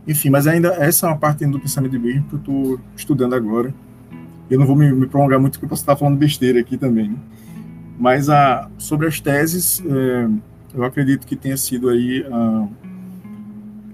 [0.07, 3.35] Enfim, mas ainda essa é uma parte do pensamento de mesmo que eu estou estudando
[3.35, 3.75] agora
[4.51, 7.09] eu não vou me, me prolongar muito porque você está falando besteira aqui também.
[7.09, 7.17] Né?
[7.99, 10.29] Mas a, sobre as teses, é,
[10.75, 12.69] eu acredito que tenha sido aí a,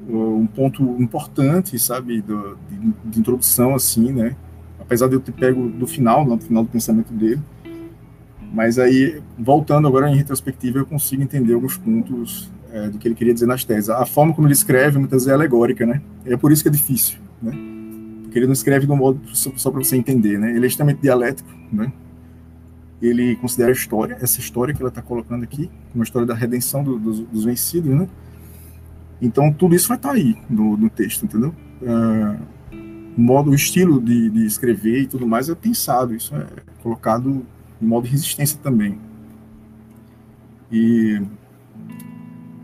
[0.09, 4.34] um ponto importante, sabe, do, de, de, introdução, assim, né?
[4.80, 7.40] Apesar de eu ter pego do final, no final do pensamento dele.
[8.53, 13.14] Mas aí, voltando agora em retrospectiva, eu consigo entender alguns pontos é, do que ele
[13.14, 13.88] queria dizer nas teses.
[13.88, 16.01] A forma como ele escreve, muitas vezes, é alegórica, né?
[16.24, 17.80] É por isso que é difícil, né?
[18.31, 20.55] Porque ele não escreve de um modo só, para você entender, né?
[20.55, 21.93] Ele é extremamente dialético, né?
[23.03, 26.85] Ele considera a história, essa história que ela está colocando aqui, uma história da redenção
[26.85, 28.09] do, dos, dos, vencidos, né?
[29.20, 31.53] Então tudo isso vai estar tá aí no, no, texto, entendeu?
[31.83, 32.41] Uh,
[33.18, 36.47] o modo, o estilo de, de, escrever e tudo mais é pensado, isso é
[36.85, 37.45] colocado
[37.83, 38.97] em modo de resistência também.
[40.70, 41.20] E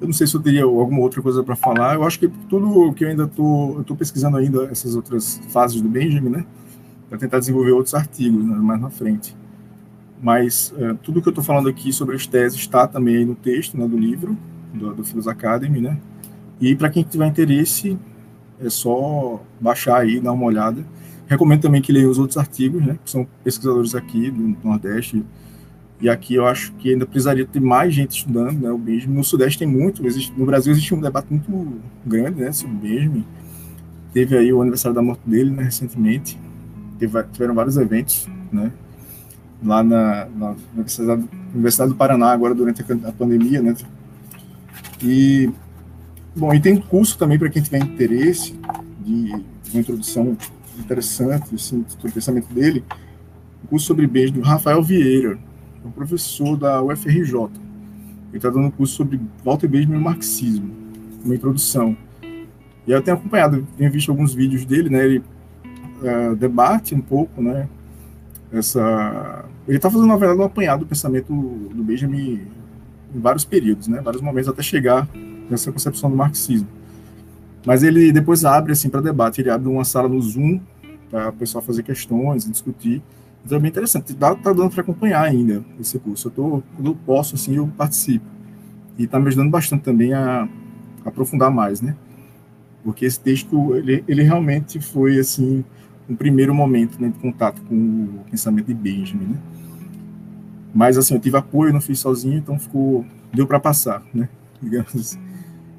[0.01, 1.95] eu não sei se eu teria alguma outra coisa para falar.
[1.95, 5.89] Eu acho que tudo que eu ainda estou tô, pesquisando ainda essas outras fases do
[5.89, 6.47] Benjamin, né,
[7.09, 9.37] para tentar desenvolver outros artigos né, mais na frente.
[10.23, 13.77] Mas é, tudo que eu estou falando aqui sobre as teses está também no texto,
[13.77, 14.37] né, do livro
[14.73, 15.99] do, do Philos Academy, né.
[16.61, 17.99] E para quem tiver interesse,
[18.61, 20.85] é só baixar aí, dar uma olhada.
[21.27, 25.25] Recomendo também que leia os outros artigos, né, que são pesquisadores aqui do Nordeste
[26.01, 28.71] e aqui eu acho que ainda precisaria ter mais gente estudando, né?
[28.71, 29.17] O Benjamin.
[29.17, 32.53] No Sudeste tem muito, existe, no Brasil existe um debate muito grande, né?
[32.53, 33.25] Sobre o Benjamin.
[34.13, 35.63] Teve aí o aniversário da morte dele, né?
[35.63, 36.39] Recentemente.
[36.99, 38.71] Teve, tiveram vários eventos, né?
[39.65, 41.25] Lá na, na Universidade,
[41.55, 43.75] Universidade, do Paraná, agora durante a, a pandemia, né?
[45.03, 45.51] E,
[46.35, 48.55] bom, e tem curso também para quem tiver interesse
[49.01, 49.33] de
[49.73, 50.37] uma introdução
[50.79, 52.85] interessante, assim, pensamento dele.
[53.65, 55.39] Um curso sobre Benjamin, do Rafael Vieira
[55.87, 57.35] um professor da UFRJ.
[57.35, 57.51] Ele
[58.35, 60.71] está dando um curso sobre Walter Benjamin e marxismo,
[61.25, 61.97] uma introdução.
[62.87, 65.05] E eu tenho acompanhado, tenho visto alguns vídeos dele, né?
[65.05, 65.23] Ele
[66.03, 67.69] uh, debate um pouco, né?
[68.53, 72.43] Essa, ele está fazendo na verdade um apanhado do pensamento do Benjamin
[73.15, 74.01] em vários períodos, né?
[74.01, 75.09] Vários momentos até chegar
[75.51, 76.69] nessa concepção do marxismo.
[77.65, 79.41] Mas ele depois abre assim para debate.
[79.41, 80.61] Ele abre uma sala no Zoom
[81.11, 83.03] para o pessoal fazer questões e discutir.
[83.47, 84.13] Então é bem interessante.
[84.13, 86.27] Tá, tá dando para acompanhar ainda esse curso.
[86.27, 88.27] Eu tô, eu posso, assim, eu participo.
[88.99, 90.49] E está me ajudando bastante também a,
[91.05, 91.95] a, aprofundar mais, né?
[92.83, 95.65] Porque esse texto, ele, ele realmente foi, assim,
[96.09, 99.39] um primeiro momento né, de contato com o pensamento de Benjamin, né?
[100.75, 104.29] Mas, assim, eu tive apoio, não fiz sozinho, então ficou, deu para passar, né?
[104.61, 105.26] Digamos assim.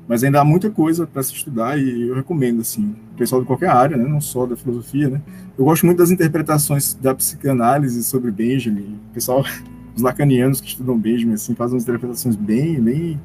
[0.08, 3.48] Mas ainda há muita coisa para se estudar e eu recomendo, assim, o pessoal de
[3.48, 5.22] qualquer área, né, não só da filosofia, né.
[5.58, 8.98] Eu gosto muito das interpretações da psicanálise sobre Benjamin.
[9.14, 9.44] Pessoal,
[9.94, 13.20] os lacanianos que estudam Benjamin, assim, fazem umas interpretações bem, bem,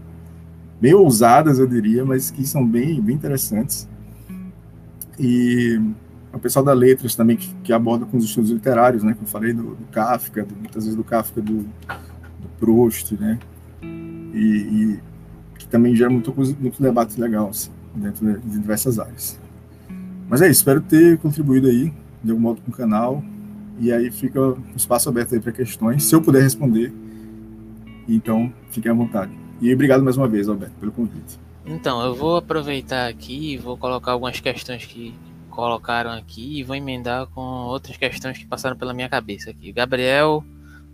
[0.80, 3.88] bem ousadas, eu diria, mas que são bem, bem interessantes.
[5.20, 5.80] E
[6.32, 9.28] o pessoal da letras também que, que aborda com os estudos literários, né, que eu
[9.28, 13.38] falei do, do Kafka, do, muitas vezes do Kafka, do, do Proust, né,
[13.82, 15.11] e, e
[15.72, 19.40] também gera muito, muito debate legal assim, dentro de diversas áreas.
[20.28, 21.92] Mas é isso, espero ter contribuído aí
[22.22, 23.24] de algum modo com o canal.
[23.80, 26.92] E aí fica o espaço aberto aí para questões, se eu puder responder.
[28.06, 29.32] Então, fiquem à vontade.
[29.60, 31.38] E obrigado mais uma vez, Alberto, pelo convite.
[31.64, 35.14] Então, eu vou aproveitar aqui e vou colocar algumas questões que
[35.50, 39.72] colocaram aqui e vou emendar com outras questões que passaram pela minha cabeça aqui.
[39.72, 40.44] Gabriel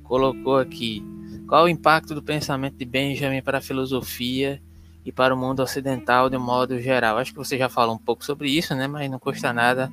[0.05, 1.03] colocou aqui
[1.47, 4.61] qual o impacto do pensamento de Benjamin para a filosofia
[5.09, 7.17] e para o mundo ocidental de um modo geral.
[7.17, 8.87] Acho que você já falou um pouco sobre isso, né?
[8.87, 9.91] Mas não custa nada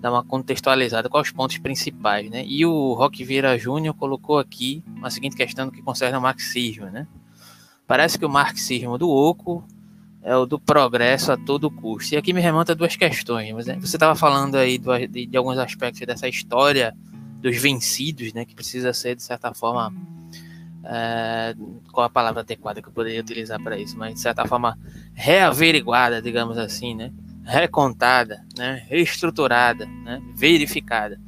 [0.00, 2.44] dar uma contextualizada com os pontos principais, né?
[2.46, 7.08] E o Roque Vieira Júnior colocou aqui uma seguinte questão que concerne ao marxismo, né?
[7.88, 9.64] Parece que o marxismo do oco
[10.22, 12.14] é o do progresso a todo custo.
[12.14, 13.66] E aqui me remonta a duas questões.
[13.66, 13.76] Né?
[13.80, 16.96] Você estava falando aí do, de, de, alguns aspectos dessa história
[17.40, 18.44] dos vencidos, né?
[18.44, 19.92] Que precisa ser, de certa forma,
[20.84, 21.54] é,
[21.92, 24.78] qual a palavra adequada que eu poderia utilizar para isso, mas de certa forma
[25.14, 27.12] reaveriguada, digamos assim, né?
[27.44, 28.84] Recontada, né?
[28.88, 30.20] Reestruturada, né?
[30.34, 31.20] Verificada.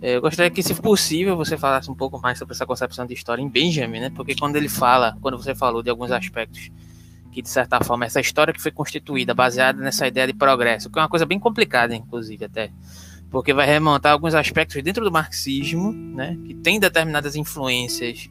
[0.00, 3.14] É, eu gostaria que, se possível, você falasse um pouco mais sobre essa concepção de
[3.14, 4.10] história em Benjamin, né?
[4.10, 6.70] Porque quando ele fala, quando você falou de alguns aspectos
[7.32, 10.98] que, de certa forma, essa história que foi constituída baseada nessa ideia de progresso, que
[10.98, 12.70] é uma coisa bem complicada, inclusive, até,
[13.30, 16.36] porque vai remontar alguns aspectos dentro do marxismo, né?
[16.44, 18.28] Que tem determinadas influências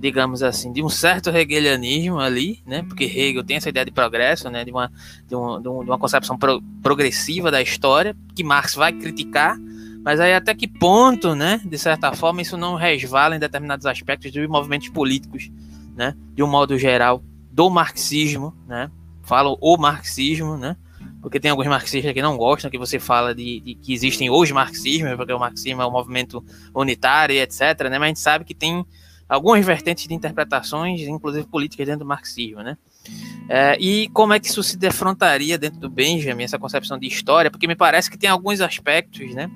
[0.00, 2.82] digamos assim, de um certo hegelianismo ali, né?
[2.82, 4.64] Porque Hegel tem essa ideia de progresso, né?
[4.64, 4.92] De uma,
[5.26, 9.56] de, um, de uma concepção pro, progressiva da história, que Marx vai criticar,
[10.04, 11.60] mas aí até que ponto, né?
[11.64, 15.50] De certa forma, isso não resvala em determinados aspectos dos movimentos políticos,
[15.96, 16.14] né?
[16.34, 18.90] De um modo geral, do marxismo, né?
[19.22, 20.76] Falo o marxismo, né?
[21.22, 24.50] Porque tem alguns marxistas que não gostam que você fala de, de que existem os
[24.50, 26.44] marxismos, porque o marxismo é um movimento
[26.74, 27.98] unitário e etc, né?
[27.98, 28.84] Mas a gente sabe que tem
[29.28, 32.76] algumas vertentes de interpretações, inclusive políticas dentro do marxismo, né?
[33.48, 37.50] É, e como é que isso se defrontaria dentro do Benjamin, essa concepção de história?
[37.50, 39.50] Porque me parece que tem alguns aspectos, né,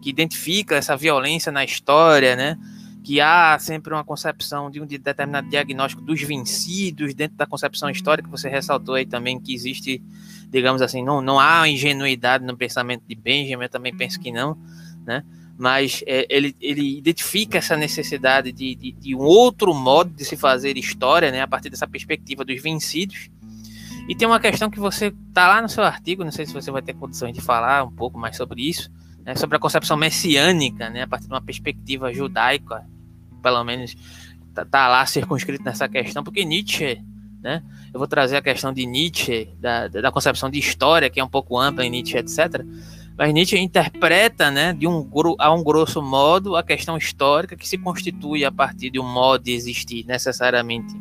[0.00, 2.58] que identifica essa violência na história, né?
[3.02, 8.28] Que há sempre uma concepção de um determinado diagnóstico dos vencidos dentro da concepção histórica.
[8.30, 10.02] Você ressaltou aí também que existe,
[10.48, 13.64] digamos assim, não, não há ingenuidade no pensamento de Benjamin.
[13.64, 14.56] Eu também penso que não,
[15.06, 15.22] né?
[15.56, 20.36] Mas é, ele, ele identifica essa necessidade de, de, de, um outro modo de se
[20.36, 23.30] fazer história, né, a partir dessa perspectiva dos vencidos.
[24.08, 26.70] E tem uma questão que você está lá no seu artigo, não sei se você
[26.70, 28.90] vai ter condições de falar um pouco mais sobre isso,
[29.24, 32.84] né, sobre a concepção messiânica, né, a partir de uma perspectiva judaica,
[33.40, 33.96] pelo menos
[34.48, 37.00] está tá lá circunscrito nessa questão, porque Nietzsche,
[37.40, 41.24] né, eu vou trazer a questão de Nietzsche, da, da concepção de história, que é
[41.24, 42.64] um pouco ampla em Nietzsche, etc.,
[43.16, 45.08] mas Nietzsche interpreta, né, de um,
[45.38, 49.44] a um grosso modo, a questão histórica que se constitui a partir de um modo
[49.44, 50.94] de existir necessariamente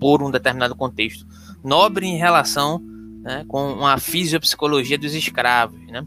[0.00, 1.26] por um determinado contexto
[1.62, 2.82] nobre em relação
[3.22, 5.80] né, com a fisiopsicologia dos escravos.
[5.86, 6.04] Né?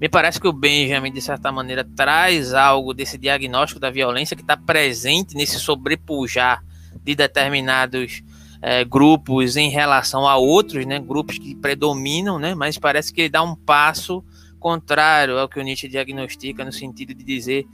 [0.00, 4.42] Me parece que o Benjamin, de certa maneira, traz algo desse diagnóstico da violência que
[4.42, 6.62] está presente nesse sobrepujar
[7.02, 8.22] de determinados
[8.60, 13.30] é, grupos em relação a outros, né, grupos que predominam, né, mas parece que ele
[13.30, 14.24] dá um passo
[14.66, 17.64] contrário ao que o Nietzsche diagnostica, no sentido de dizer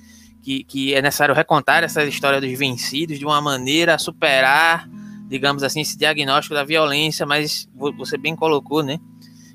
[0.42, 4.86] que, que é necessário recontar essa história dos vencidos de uma maneira a superar,
[5.26, 7.66] digamos assim, esse diagnóstico da violência, mas
[7.96, 8.98] você bem colocou, né?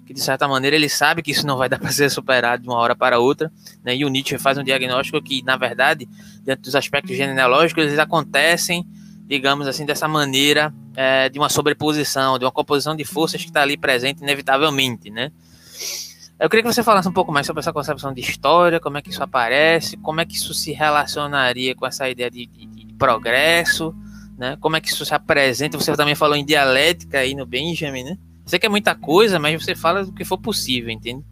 [0.03, 2.69] Que de certa maneira ele sabe que isso não vai dar para ser superado de
[2.69, 3.51] uma hora para outra,
[3.83, 3.95] né?
[3.95, 6.09] E o Nietzsche faz um diagnóstico que, na verdade,
[6.41, 8.83] dentro dos aspectos genealógicos, eles acontecem,
[9.27, 13.61] digamos assim, dessa maneira é, de uma sobreposição, de uma composição de forças que está
[13.61, 15.31] ali presente inevitavelmente, né?
[16.39, 19.01] Eu queria que você falasse um pouco mais sobre essa concepção de história, como é
[19.01, 22.93] que isso aparece, como é que isso se relacionaria com essa ideia de, de, de
[22.93, 23.95] progresso,
[24.37, 24.55] né?
[24.59, 25.79] Como é que isso se apresenta?
[25.79, 28.17] Você também falou em dialética aí no Benjamin, né?
[28.45, 31.25] Sei que é muita coisa, mas você fala do que for possível, entende?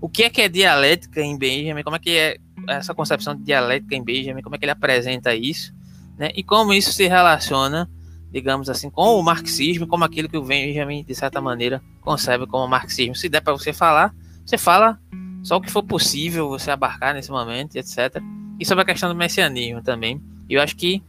[0.00, 1.82] O que é que é dialética em Benjamin?
[1.82, 4.40] Como é que é essa concepção de dialética em Benjamin?
[4.40, 5.74] Como é que ele apresenta isso?
[6.18, 6.30] Né?
[6.34, 7.88] E como isso se relaciona,
[8.32, 12.66] digamos assim, com o marxismo, como aquilo que o Benjamin, de certa maneira, concebe como
[12.66, 13.14] marxismo?
[13.14, 14.14] Se der para você falar,
[14.46, 14.98] você fala
[15.42, 18.22] só o que for possível você abarcar nesse momento, etc.
[18.60, 20.22] E sobre a questão do messianismo também.
[20.48, 21.02] Eu acho que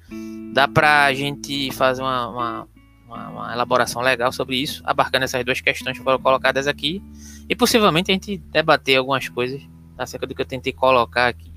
[0.54, 2.68] dá para a gente fazer uma, uma,
[3.08, 7.02] uma, uma, elaboração legal sobre isso, abarcando essas duas questões que foram colocadas aqui.
[7.48, 9.62] E possivelmente a gente debater algumas coisas
[9.96, 11.54] acerca do que eu tentei colocar aqui.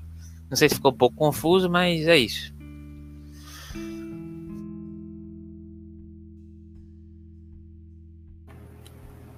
[0.49, 2.53] Não sei se ficou um pouco confuso, mas é isso.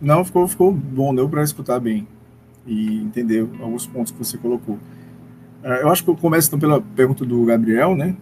[0.02, 2.06] Não, ficou, ficou bom, deu para escutar bem
[2.66, 4.78] e entender alguns pontos que você colocou.
[5.64, 8.16] É, eu acho que eu começo então pela pergunta do Gabriel, né?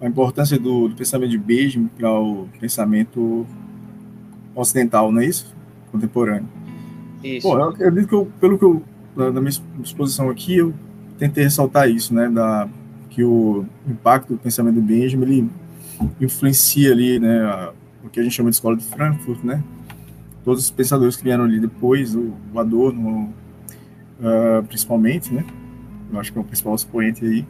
[0.00, 3.46] A importância do, do pensamento de Benjamin para o pensamento
[4.54, 5.54] ocidental, não é isso?
[5.92, 6.48] Contemporâneo.
[7.22, 7.46] Isso.
[7.46, 8.82] Bom, eu acredito que eu, pelo que eu,
[9.14, 9.52] na, minha
[9.82, 10.72] exposição aqui, eu
[11.18, 12.28] tentei ressaltar isso, né?
[12.28, 12.68] Da,
[13.10, 15.50] que o impacto do pensamento de Benjamin ele
[16.20, 17.42] influencia ali, né?
[17.42, 17.72] A,
[18.04, 19.62] o que a gente chama de escola de Frankfurt, né?
[20.44, 23.32] Todos os pensadores que vieram ali depois, o, o Adorno,
[24.20, 25.44] uh, principalmente, né?
[26.12, 27.46] Eu acho que é o principal expoente aí.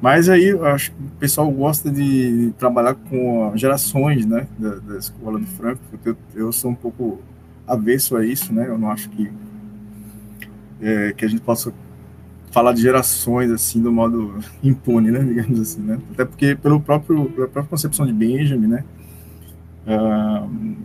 [0.00, 5.40] Mas aí acho que o pessoal gosta de trabalhar com gerações, né, da, da escola
[5.40, 6.00] de Frankfurt.
[6.04, 7.20] Eu, eu, sou um pouco
[7.66, 8.68] avesso a isso, né?
[8.68, 9.30] Eu não acho que
[10.82, 11.72] é, que a gente possa
[12.50, 15.98] falar de gerações assim do modo impune, né, digamos assim, né?
[16.12, 18.84] Até porque pelo próprio pela própria concepção de Benjamin, né?
[19.86, 20.76] Uh,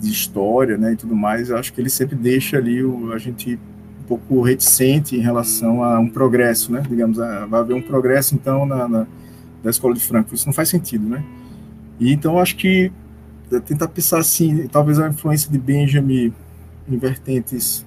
[0.00, 3.18] de história, né, e tudo mais, eu acho que ele sempre deixa ali o, a
[3.18, 3.56] gente
[4.02, 6.82] pouco reticente em relação a um progresso, né?
[6.88, 9.06] Digamos, vai haver um progresso então na, na,
[9.62, 10.38] da escola de Frankfurt.
[10.38, 11.24] Isso não faz sentido, né?
[11.98, 12.90] E então acho que
[13.52, 16.32] é tentar pensar assim, talvez a influência de Benjamin
[16.88, 17.84] em vertentes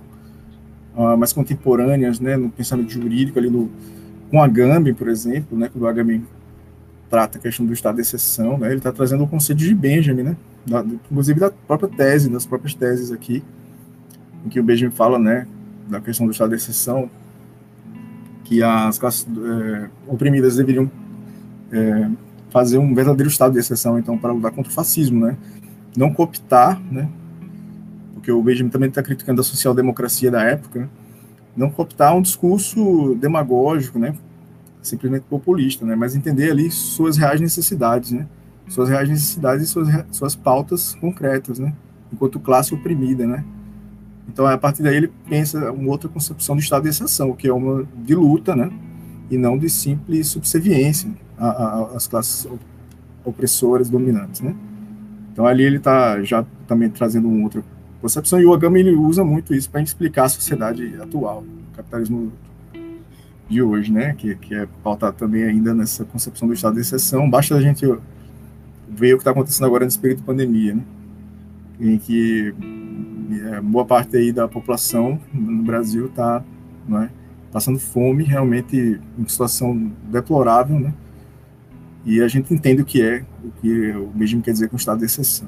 [0.95, 3.69] uh, mais contemporâneas, né, no pensamento jurídico ali no
[4.29, 6.25] com Agamben, por exemplo, né, quando o Agamben
[7.09, 10.23] trata a questão do estado de exceção, né, ele está trazendo o conceito de Benjamin,
[10.23, 13.43] né, da, inclusive da própria tese, das próprias teses aqui,
[14.45, 15.47] em que o Benjamin fala, né,
[15.87, 17.09] da questão do estado de exceção,
[18.43, 20.89] que as classes é, oprimidas deveriam
[21.71, 22.09] é,
[22.49, 25.37] fazer um verdadeiro estado de exceção, então, para lutar contra o fascismo, né?
[25.97, 27.09] Não cooptar, né?
[28.13, 30.89] Porque o Benjamin também está criticando a social-democracia da época, né?
[31.55, 34.15] não cooptar um discurso demagógico, né?
[34.81, 35.95] Simplesmente populista, né?
[35.95, 38.27] Mas entender ali suas reais necessidades, né?
[38.67, 41.73] Suas reais necessidades e suas, suas pautas concretas, né?
[42.11, 43.43] Enquanto classe oprimida, né?
[44.27, 47.53] Então, a partir daí, ele pensa uma outra concepção do estado de exceção, que é
[47.53, 48.71] uma de luta, né?
[49.29, 51.09] E não de simples subserviência
[51.95, 52.47] às classes
[53.23, 54.55] opressoras dominantes, né?
[55.31, 57.63] Então, ali ele está já também trazendo uma outra
[58.01, 62.31] concepção, e o Agama ele usa muito isso para explicar a sociedade atual, o capitalismo
[63.49, 64.13] de hoje, né?
[64.17, 67.29] Que, que é pautado também ainda nessa concepção do estado de exceção.
[67.29, 67.85] Basta a gente
[68.89, 70.83] ver o que está acontecendo agora nesse período de pandemia, né?
[71.79, 72.53] Em que
[73.41, 76.43] é, boa parte aí da população no Brasil está
[76.91, 77.09] é,
[77.51, 80.93] passando fome, realmente em situação deplorável, né?
[82.05, 84.99] E a gente entende o que é, o que o Benjamin quer dizer com estado
[84.99, 85.47] de exceção.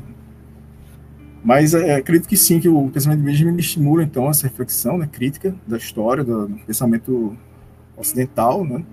[1.43, 5.07] Mas é, acredito que sim, que o pensamento de Benjamin estimula, então, essa reflexão né,
[5.09, 7.37] crítica da história, do, do pensamento
[7.95, 8.83] ocidental, né?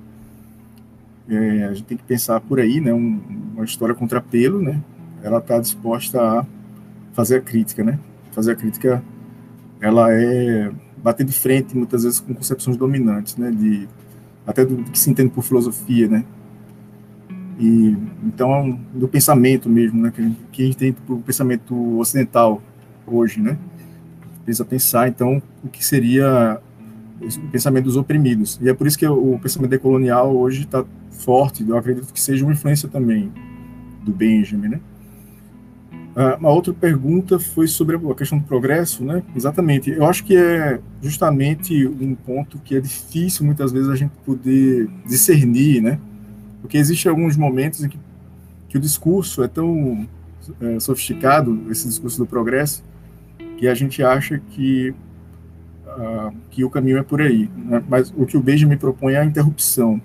[1.28, 2.92] É, a gente tem que pensar por aí, né?
[2.92, 3.20] Um,
[3.54, 4.80] uma história contra pelo, né?
[5.22, 6.46] Ela está disposta a
[7.12, 7.98] fazer a crítica, né?
[8.34, 9.02] Fazer a crítica,
[9.80, 10.70] ela é
[11.02, 13.88] bater de frente muitas vezes com concepções dominantes, né, de
[14.46, 16.24] até do, que se entende por filosofia, né,
[17.58, 21.98] e então do pensamento mesmo, né, que a gente, que a gente tem o pensamento
[21.98, 22.62] ocidental
[23.06, 23.56] hoje, né,
[24.44, 26.60] precisa pensar então o que seria
[27.20, 28.58] o pensamento dos oprimidos.
[28.60, 32.44] E é por isso que o pensamento decolonial hoje está forte, eu acredito que seja
[32.44, 33.32] uma influência também
[34.02, 34.80] do Benjamin, né,
[36.14, 39.22] Uh, uma outra pergunta foi sobre a questão do progresso, né?
[39.34, 39.90] Exatamente.
[39.90, 44.88] Eu acho que é justamente um ponto que é difícil muitas vezes a gente poder
[45.06, 45.98] discernir, né?
[46.60, 47.98] Porque existem alguns momentos em que,
[48.68, 50.06] que o discurso é tão
[50.60, 52.84] é, sofisticado, esse discurso do progresso,
[53.58, 54.94] que a gente acha que
[55.86, 57.50] uh, que o caminho é por aí.
[57.56, 57.82] Né?
[57.88, 60.00] Mas o que o Benjamin propõe é a interrupção,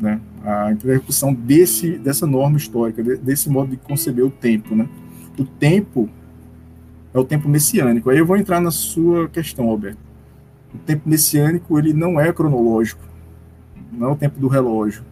[0.00, 0.20] né?
[0.44, 4.74] A interrupção desse, dessa norma histórica, desse modo de conceber o tempo.
[4.74, 4.88] Né?
[5.38, 6.08] O tempo
[7.12, 8.10] é o tempo messiânico.
[8.10, 9.98] Aí eu vou entrar na sua questão, Alberto.
[10.74, 13.02] O tempo messiânico ele não é cronológico,
[13.90, 15.02] não é o tempo do relógio,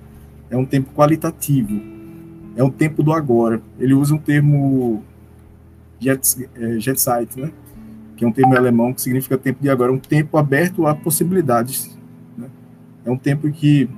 [0.50, 1.80] é um tempo qualitativo,
[2.54, 3.60] é um tempo do agora.
[3.78, 5.02] Ele usa um termo
[5.98, 7.50] jet, é, Jetzeit, né?
[8.16, 11.96] que é um termo alemão que significa tempo de agora, um tempo aberto a possibilidades.
[12.36, 12.48] Né?
[13.04, 13.88] É um tempo que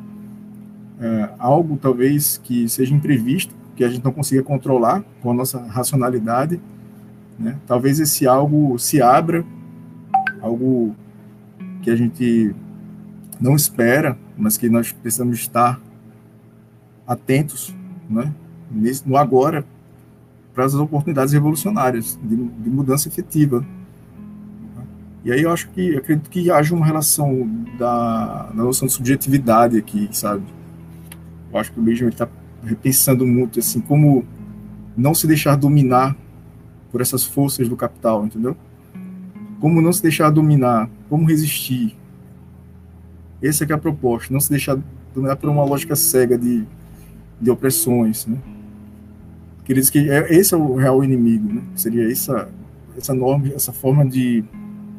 [1.01, 5.61] é, algo talvez que seja imprevisto, que a gente não consiga controlar com a nossa
[5.67, 6.61] racionalidade,
[7.39, 7.57] né?
[7.67, 9.45] talvez esse algo se abra,
[10.41, 10.95] algo
[11.83, 12.55] que a gente
[13.41, 15.81] não espera, mas que nós precisamos estar
[17.07, 17.75] atentos
[18.11, 18.35] né?
[19.07, 19.65] no agora
[20.53, 23.65] para as oportunidades revolucionárias de, de mudança efetiva.
[25.25, 29.79] E aí eu acho que acredito que haja uma relação da, da noção de subjetividade
[29.79, 30.43] aqui, sabe?
[31.53, 32.29] Eu acho que o Benjamin está
[32.63, 34.25] repensando muito, assim, como
[34.97, 36.17] não se deixar dominar
[36.91, 38.57] por essas forças do capital, entendeu?
[39.61, 41.97] Como não se deixar dominar, como resistir.
[43.43, 44.79] Essa é, é a proposta, não se deixar
[45.15, 46.65] dominar por uma lógica cega de,
[47.41, 48.39] de opressões, né?
[49.65, 51.63] Que ele diz que é, esse é o real inimigo, né?
[51.75, 52.49] Seria essa,
[52.97, 54.45] essa norma, essa forma de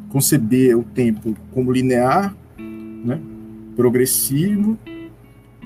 [0.09, 3.19] conceber o tempo como linear, né?
[3.75, 4.77] progressivo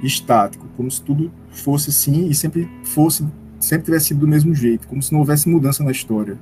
[0.05, 3.25] estático, como se tudo fosse assim e sempre fosse,
[3.59, 6.37] sempre tivesse sido do mesmo jeito, como se não houvesse mudança na história.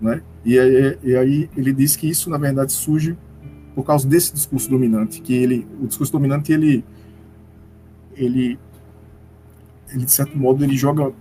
[0.00, 0.22] Né?
[0.44, 3.16] E, aí, e aí ele diz que isso, na verdade, surge
[3.74, 6.84] por causa desse discurso dominante, que ele, o discurso dominante, ele,
[8.16, 8.58] ele,
[9.90, 11.12] ele de certo modo, ele joga,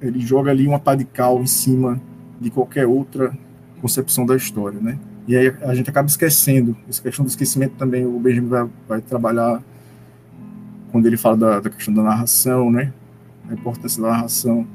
[0.00, 2.00] ele joga ali uma pá de cal em cima
[2.40, 3.36] de qualquer outra
[3.80, 4.98] concepção da história, né?
[5.26, 9.00] E aí a gente acaba esquecendo, essa questão do esquecimento também o Benjamin vai, vai
[9.00, 9.62] trabalhar
[10.90, 12.92] quando ele fala da, da, questão da narração, né?
[13.48, 14.66] A importância da narração,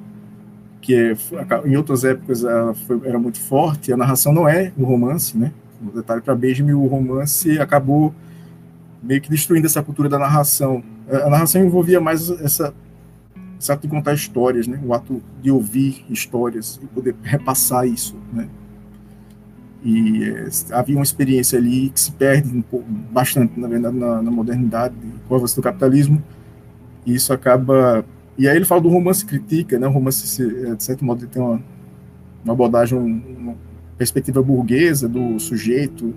[0.81, 1.17] que é,
[1.65, 2.43] em outras épocas
[2.85, 3.91] foi, era muito forte.
[3.91, 5.51] A narração não é o romance, né?
[5.81, 8.13] Um detalhe para Benjamin, o romance acabou
[9.01, 10.83] meio que destruindo essa cultura da narração.
[11.09, 12.73] A narração envolvia mais essa
[13.59, 14.79] esse ato de contar histórias, né?
[14.83, 18.47] O ato de ouvir histórias e poder repassar isso, né?
[19.85, 24.19] E é, havia uma experiência ali que se perde um pouco, bastante, na verdade, na,
[24.19, 24.95] na modernidade,
[25.27, 26.21] com o avanço do capitalismo.
[27.05, 28.03] E isso acaba.
[28.35, 29.87] E aí ele fala do romance critica, né?
[29.87, 31.61] O romance, é, de certo modo, tem uma,
[32.43, 33.55] uma abordagem, uma
[33.95, 36.15] perspectiva burguesa do sujeito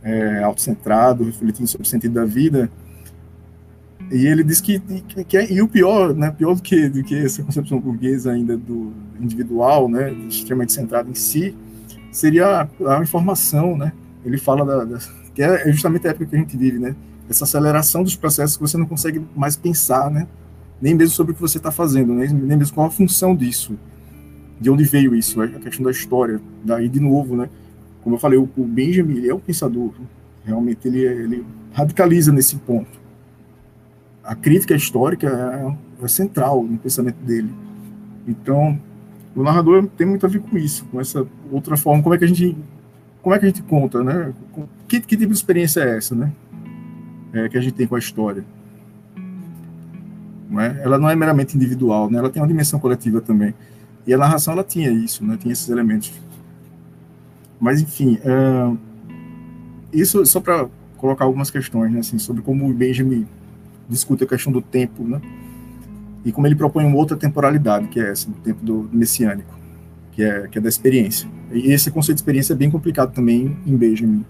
[0.00, 2.70] é, autocentrado, refletindo sobre o sentido da vida.
[4.08, 7.02] E ele diz que, que, que é, e o pior, né, pior do que, do
[7.02, 11.56] que essa concepção burguesa ainda do individual, né, extremamente centrado em si,
[12.12, 13.92] seria a, informação, né?
[14.24, 14.98] Ele fala da, da,
[15.34, 16.94] que é justamente a época que a gente vive, né?
[17.28, 20.28] Essa aceleração dos processos que você não consegue mais pensar, né?
[20.80, 22.26] Nem mesmo sobre o que você está fazendo, né?
[22.26, 23.78] nem mesmo qual a função disso,
[24.60, 26.40] de onde veio isso, a questão da história.
[26.62, 27.48] Daí, de novo, né?
[28.02, 29.92] Como eu falei, o, o Benjamin ele é um pensador,
[30.44, 33.00] realmente ele, ele radicaliza nesse ponto.
[34.22, 37.50] A crítica histórica é, é central no pensamento dele.
[38.26, 38.78] Então,
[39.34, 42.24] o narrador tem muito a ver com isso, com essa outra forma, como é que
[42.24, 42.56] a gente,
[43.22, 44.32] como é que a gente conta, né?
[44.86, 46.32] Que, que tipo de experiência é essa, né?
[47.32, 48.44] É, que a gente tem com a história.
[50.50, 50.82] Não é?
[50.82, 52.18] Ela não é meramente individual, né?
[52.18, 53.54] Ela tem uma dimensão coletiva também.
[54.06, 55.38] E a narração ela tinha isso, né?
[55.40, 56.12] Tinha esses elementos.
[57.58, 58.76] Mas enfim, uh,
[59.92, 60.68] isso só para
[60.98, 62.00] colocar algumas questões, né?
[62.00, 63.26] Assim, sobre como o Benjamin
[63.88, 65.22] discute a questão do tempo, né?
[66.24, 69.52] E como ele propõe uma outra temporalidade, que é essa, do tempo do messiânico,
[70.12, 71.28] que é, que é da experiência.
[71.50, 74.24] E esse conceito de experiência é bem complicado também em Benjamin.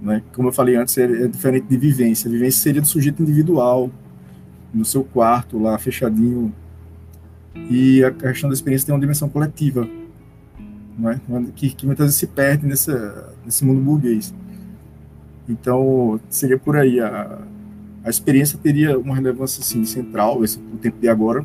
[0.00, 0.22] Né?
[0.32, 2.28] Como eu falei antes, é, é diferente de vivência.
[2.28, 3.90] A vivência seria do sujeito individual,
[4.72, 6.54] no seu quarto, lá fechadinho.
[7.68, 9.88] E a questão da experiência tem uma dimensão coletiva,
[10.96, 11.20] né?
[11.56, 14.32] que, que muitas vezes se perde nessa, nesse mundo burguês.
[15.48, 17.38] Então, seria por aí a,
[18.04, 21.44] a experiência teria uma relevância assim, central, esse, o tempo de agora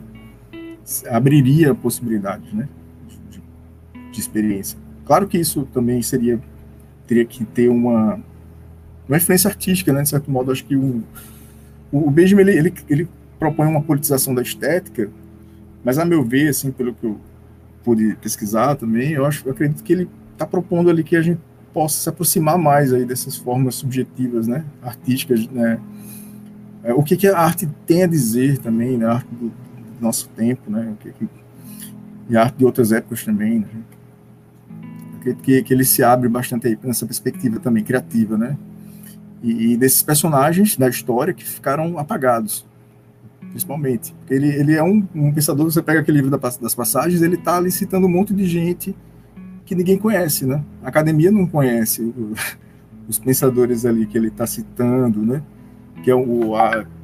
[1.09, 2.67] abriria possibilidades né,
[3.29, 3.41] de,
[4.11, 4.77] de, experiência.
[5.05, 6.39] Claro que isso também seria
[7.07, 8.19] teria que ter uma,
[9.07, 11.03] uma influência artística, né, de certo modo, acho que o,
[11.91, 15.09] o Benjamin ele, ele, ele propõe uma politização da estética,
[15.83, 17.19] mas a meu ver, assim, pelo que eu
[17.83, 21.41] pude pesquisar também, eu acho, eu acredito que ele está propondo ali que a gente
[21.73, 25.79] possa se aproximar mais aí dessas formas subjetivas, né, artísticas, né,
[26.83, 30.01] é, o que, que, a arte tem a dizer também, né, a arte do, do
[30.01, 31.29] nosso tempo, né, o que, que,
[32.29, 33.67] e a arte de outras épocas também, né,
[35.41, 38.57] que, que ele se abre bastante aí nessa perspectiva também criativa, né,
[39.41, 42.65] e, e desses personagens da história que ficaram apagados,
[43.49, 47.35] principalmente, porque ele, ele é um, um pensador, você pega aquele livro das passagens, ele
[47.35, 48.93] está ali citando um monte de gente
[49.65, 52.33] que ninguém conhece, né, a academia não conhece o,
[53.07, 55.41] os pensadores ali que ele está citando, né,
[56.03, 56.51] que é o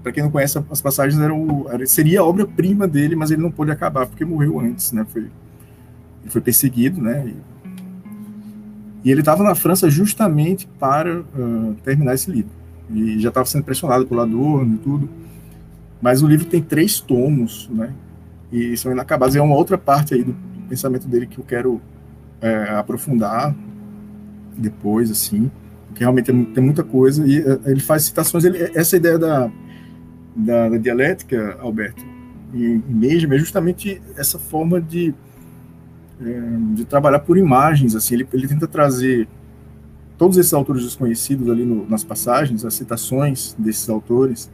[0.04, 3.50] para quem não conhece as passagens era o, seria a obra-prima dele, mas ele não
[3.50, 5.06] pôde acabar porque morreu antes, né?
[5.10, 7.26] Foi ele foi perseguido, né?
[7.28, 7.36] E,
[9.06, 12.52] e ele estava na França justamente para uh, terminar esse livro.
[12.90, 15.10] E já estava sendo pressionado pelo Adorno e tudo.
[16.02, 17.94] Mas o livro tem três tomos, né?
[18.52, 19.36] E são inacabados.
[19.36, 21.82] É uma outra parte aí do, do pensamento dele que eu quero
[22.42, 23.56] é, aprofundar
[24.58, 25.50] depois, assim
[25.94, 29.52] que realmente tem muita coisa, e eh, ele faz citações, ele, essa ideia da,
[30.36, 32.04] da, da dialética, Alberto,
[32.54, 35.14] e, mesmo, é justamente essa forma de,
[36.22, 36.42] é,
[36.74, 39.28] de trabalhar por imagens, assim, ele, ele tenta trazer
[40.18, 44.50] todos esses autores desconhecidos ali no, nas passagens, as citações desses autores,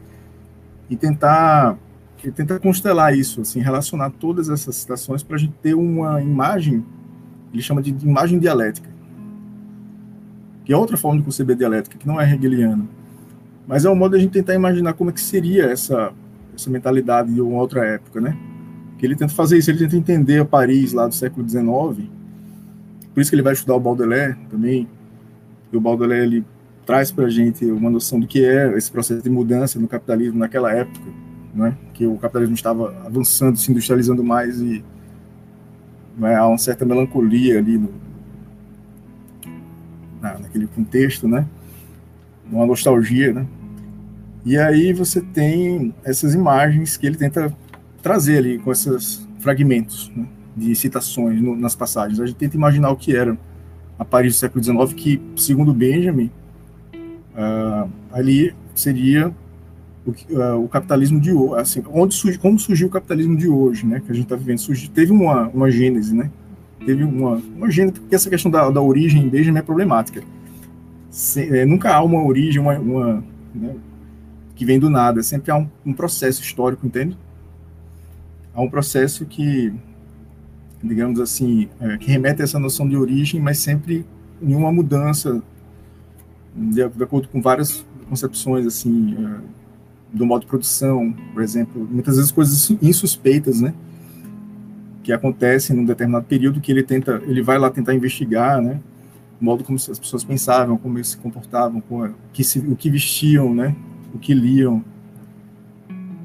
[0.88, 1.78] e tentar
[2.24, 6.84] ele tenta constelar isso, assim, relacionar todas essas citações para a gente ter uma imagem,
[7.52, 8.95] ele chama de imagem dialética
[10.66, 12.84] que é outra forma de conceber dialética, que não é hegeliana.
[13.68, 16.12] Mas é um modo de a gente tentar imaginar como é que seria essa,
[16.56, 18.36] essa mentalidade de uma outra época, né?
[18.98, 22.10] Que ele tenta fazer isso, ele tenta entender a Paris lá do século XIX,
[23.14, 24.88] por isso que ele vai estudar o Baudelaire também,
[25.72, 26.44] e o Baudelaire ele
[26.84, 30.40] traz para a gente uma noção do que é esse processo de mudança no capitalismo
[30.40, 31.06] naquela época,
[31.54, 31.76] né?
[31.94, 34.84] Que o capitalismo estava avançando, se industrializando mais e
[36.18, 38.05] né, há uma certa melancolia ali no,
[40.26, 41.46] na, naquele contexto, né?
[42.50, 43.46] Uma nostalgia, né?
[44.44, 47.52] E aí você tem essas imagens que ele tenta
[48.02, 50.24] trazer ali com esses fragmentos né,
[50.56, 52.20] de citações no, nas passagens.
[52.20, 53.36] A gente tenta imaginar o que era
[53.98, 56.30] a Paris do século XIX, que, segundo Benjamin,
[57.34, 59.34] uh, ali seria
[60.06, 64.00] o, uh, o, capitalismo de hoje, assim, onde como surgiu o capitalismo de hoje, né,
[64.04, 64.58] que a gente está vivendo.
[64.58, 66.30] Surgiu, teve uma, uma gênese, né,
[66.84, 70.22] teve uma, gênese, porque essa questão da, da origem em Benjamin é problemática.
[71.10, 73.24] Se, é, nunca há uma origem, uma, uma
[73.54, 73.74] né,
[74.54, 77.16] que vem do nada, sempre há um, um processo histórico, entende?
[78.54, 79.72] Há um processo que,
[80.82, 84.04] digamos assim, é, que remete a essa noção de origem, mas sempre
[84.42, 85.42] em uma mudança,
[86.54, 89.40] de, de acordo com várias concepções, assim, é,
[90.12, 93.74] do modo de produção, por exemplo, muitas vezes coisas insuspeitas, né?
[95.06, 98.80] Que acontecem num determinado período que ele tenta, ele vai lá tentar investigar, né?
[99.40, 102.90] O modo como as pessoas pensavam, como eles se comportavam, como, que se, o que
[102.90, 103.76] vestiam, né?
[104.12, 104.84] O que liam.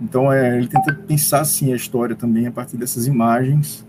[0.01, 3.85] Então, é, ele tenta pensar, assim, a história também a partir dessas imagens,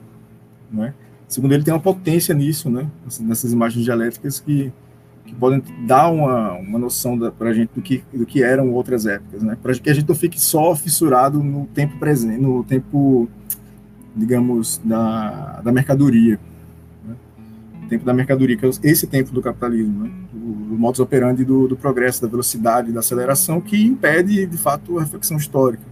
[0.70, 0.93] né?
[1.26, 2.86] Segundo ele, tem uma potência nisso, né?
[3.20, 4.70] Nessas imagens dialéticas que
[5.24, 9.07] que podem dar uma, uma noção para a gente do que, do que eram outras
[9.07, 9.57] épocas, né?
[9.61, 13.28] Para que a gente não fique só fissurado no tempo presente, no tempo,
[14.15, 16.39] digamos, da, da mercadoria.
[17.07, 17.15] Né?
[17.89, 20.11] Tempo da mercadoria, que é esse tempo do capitalismo, né?
[20.35, 24.99] o, o modus operandi do, do progresso, da velocidade, da aceleração, que impede, de fato,
[24.99, 25.83] a reflexão histórica.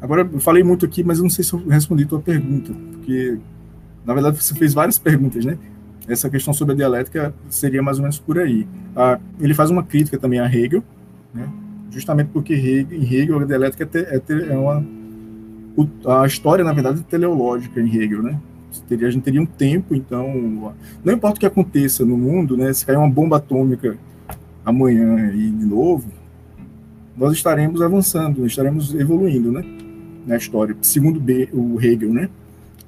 [0.00, 2.72] Agora, eu falei muito aqui, mas eu não sei se eu respondi a tua pergunta,
[2.92, 3.38] porque,
[4.04, 5.56] na verdade, você fez várias perguntas, né?
[6.08, 8.66] essa questão sobre a dialética seria mais ou menos por aí.
[8.96, 10.82] Ah, ele faz uma crítica também a Hegel,
[11.34, 11.48] né?
[11.90, 14.84] justamente porque Hegel, em Hegel a dialética é, é, é uma
[16.06, 18.38] a história na verdade é teleológica em Hegel, né?
[18.88, 20.72] Teria, a gente teria um tempo, então
[21.04, 22.72] não importa o que aconteça no mundo, né?
[22.72, 23.96] Se cair uma bomba atômica
[24.64, 26.08] amanhã e de novo,
[27.16, 29.64] nós estaremos avançando, estaremos evoluindo, né?
[30.26, 32.28] Na história, segundo B, o Hegel, né?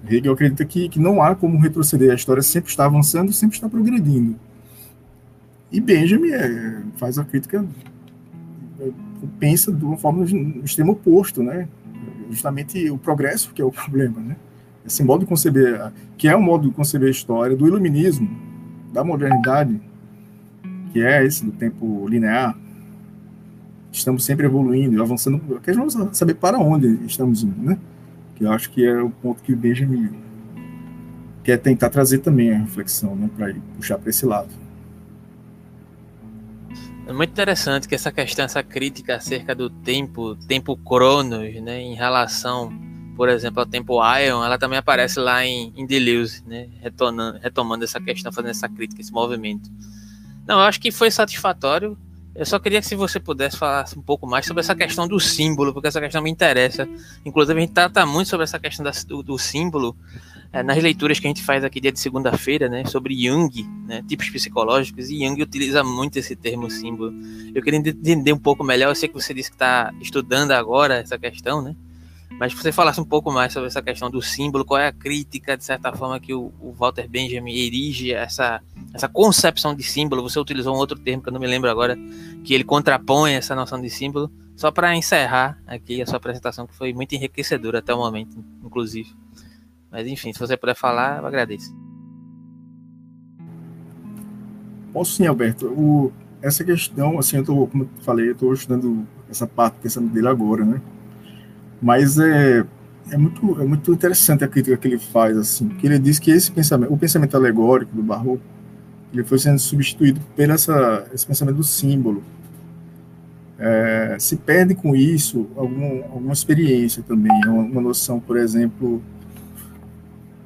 [0.08, 3.68] Hegel acredita que, que não há como retroceder, a história sempre está avançando, sempre está
[3.68, 4.36] progredindo.
[5.72, 7.64] E Benjamin é, faz a crítica,
[8.80, 8.88] é,
[9.38, 11.68] pensa de uma forma no extremo oposto, né?
[12.34, 14.36] Justamente o progresso que é o problema, né?
[14.86, 18.28] Esse modo de conceber, que é o modo de conceber a história do iluminismo,
[18.92, 19.80] da modernidade,
[20.92, 22.56] que é esse do tempo linear.
[23.90, 27.78] Estamos sempre evoluindo, avançando, porque vamos saber para onde estamos indo, né?
[28.34, 30.10] que eu acho que é o ponto que o Benjamin
[31.42, 34.48] quer tentar trazer também a reflexão, né, para puxar para esse lado.
[37.06, 41.94] É muito interessante que essa questão, essa crítica acerca do tempo, tempo Cronos, né, em
[41.94, 42.72] relação,
[43.16, 47.84] por exemplo, ao tempo Ion, ela também aparece lá em, em Deleuze, né, retornando, retomando
[47.84, 49.70] essa questão, fazendo essa crítica, esse movimento.
[50.46, 51.96] Não, eu acho que foi satisfatório
[52.34, 55.20] eu só queria que se você pudesse falar um pouco mais sobre essa questão do
[55.20, 56.88] símbolo, porque essa questão me interessa.
[57.24, 59.96] Inclusive, a gente trata muito sobre essa questão do, do, símbolo
[60.54, 62.84] é, nas leituras que a gente faz aqui dia de segunda-feira, né?
[62.84, 67.12] Sobre Jung, né, tipos psicológicos, e Jung utiliza muito esse termo símbolo.
[67.52, 71.00] Eu queria entender um pouco melhor, eu sei que você disse que está estudando agora
[71.00, 71.74] essa questão, né?
[72.38, 74.92] Mas se você falasse um pouco mais sobre essa questão do símbolo, qual é a
[74.92, 78.60] crítica, de certa forma, que o, o Walter Benjamin erige essa,
[78.92, 80.22] essa concepção de símbolo.
[80.22, 81.98] Você utilizou um outro termo que eu não me lembro agora,
[82.44, 84.30] que ele contrapõe essa noção de símbolo.
[84.56, 89.23] Só para encerrar aqui a sua apresentação, que foi muito enriquecedora até o momento, inclusive.
[89.94, 91.72] Mas enfim, se você puder falar, eu agradeço.
[94.92, 95.68] Posso sim, Alberto.
[95.68, 100.08] O, essa questão, assim, eu tô, como eu falei, eu estou estudando essa parte, pensando
[100.08, 100.80] dele agora, né?
[101.80, 102.64] Mas é,
[103.08, 106.32] é, muito, é muito interessante a crítica que ele faz, assim, que ele diz que
[106.32, 108.42] esse pensamento, o pensamento alegórico do Barroco,
[109.12, 112.20] ele foi sendo substituído por essa, esse pensamento do símbolo.
[113.56, 119.00] É, se perde com isso algum, alguma experiência também, uma, uma noção, por exemplo,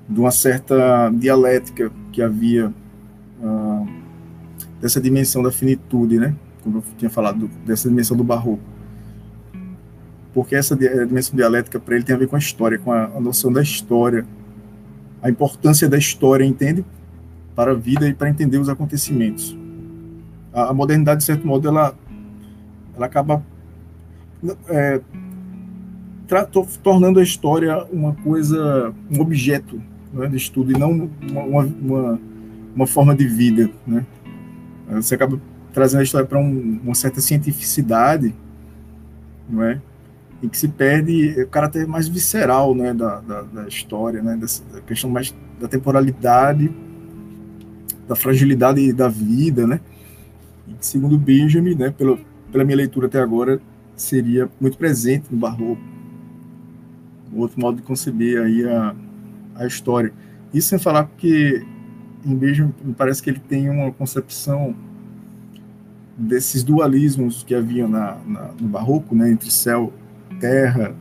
[0.08, 2.72] de uma certa dialética que havia
[3.42, 3.88] uh,
[4.80, 6.34] dessa dimensão da finitude, né?
[6.62, 8.62] Como eu tinha falado, dessa dimensão do barroco
[10.38, 13.20] porque essa dimensão dialética para ele tem a ver com a história, com a, a,
[13.20, 14.24] noção da história,
[15.20, 16.84] a importância da história, entende?
[17.56, 19.58] Para a vida e para entender os acontecimentos.
[20.52, 21.92] A, a modernidade, de certo modo, ela,
[22.94, 23.42] ela acaba
[24.68, 25.00] é,
[26.84, 29.82] tornando a história uma coisa, um objeto
[30.12, 32.20] né, de estudo e não uma, uma,
[32.74, 33.70] uma forma de vida.
[33.86, 34.04] Né?
[34.92, 35.40] Você acaba
[35.72, 38.34] trazendo a história para um, uma certa cientificidade,
[39.48, 39.80] não é?
[40.42, 44.62] em que se perde o caráter mais visceral né, da, da, da história, né, dessa
[44.86, 46.70] questão mais da temporalidade,
[48.06, 49.80] da fragilidade da vida, né,
[50.68, 52.16] e segundo Benjamin, né, pela,
[52.52, 53.60] pela minha leitura até agora,
[53.96, 55.82] seria muito presente no Barroco,
[57.34, 58.94] outro modo de conceber aí a,
[59.58, 60.12] a história.
[60.54, 61.62] Isso sem falar que
[62.24, 64.74] em Benjamin me parece que ele tem uma concepção
[66.16, 69.92] desses dualismos que haviam na, na, no Barroco, né, entre céu
[70.40, 70.94] terra,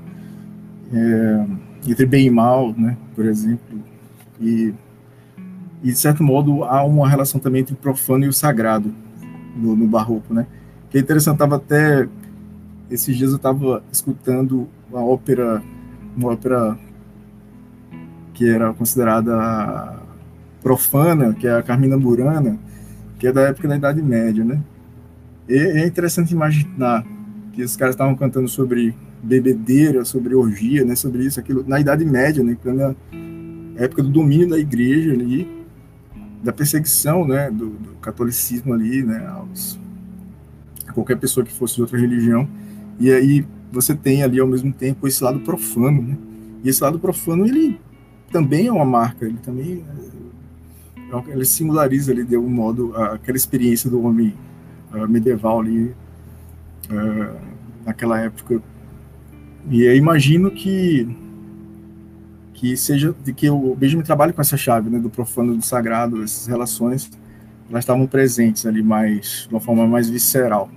[0.94, 1.46] é,
[1.88, 3.80] entre bem e mal, né, por exemplo,
[4.40, 4.74] e,
[5.84, 8.94] e, de certo modo há uma relação também entre o profano e o sagrado.
[9.58, 10.46] no, no barroco, né?
[10.90, 12.08] Que é interessante, estava até
[12.90, 15.62] esses dias eu estava escutando uma ópera,
[16.16, 16.78] uma ópera
[18.38, 20.00] que era considerada
[20.62, 22.60] profana, que é a Carmina Burana,
[23.18, 24.62] que é da época da Idade Média, né?
[25.50, 27.04] E é interessante imaginar
[27.52, 30.96] que os caras estavam cantando sobre bebedeira, sobre orgia, né?
[30.96, 32.56] Sobre isso, aquilo na Idade Média, né?
[32.72, 32.96] Na
[33.82, 35.66] época do domínio da Igreja ali,
[36.44, 37.50] da perseguição, né?
[37.50, 39.26] Do, do catolicismo ali, né?
[39.30, 39.80] Aos,
[40.86, 42.48] a qualquer pessoa que fosse de outra religião.
[43.00, 46.16] E aí você tem ali ao mesmo tempo esse lado profano, né?
[46.64, 47.80] E esse lado profano ele
[48.32, 49.84] também é uma marca, ele também
[51.12, 54.34] é, ele singulariza ali de algum modo aquela experiência do homem
[54.94, 55.96] uh, medieval ali
[56.90, 57.38] uh,
[57.86, 58.62] naquela época.
[59.70, 61.08] E eu imagino que
[62.54, 66.24] que seja de que o Benjamin trabalhe com essa chave, né, do profano do sagrado,
[66.24, 67.08] essas relações,
[67.70, 70.68] elas estavam presentes ali mais de uma forma mais visceral.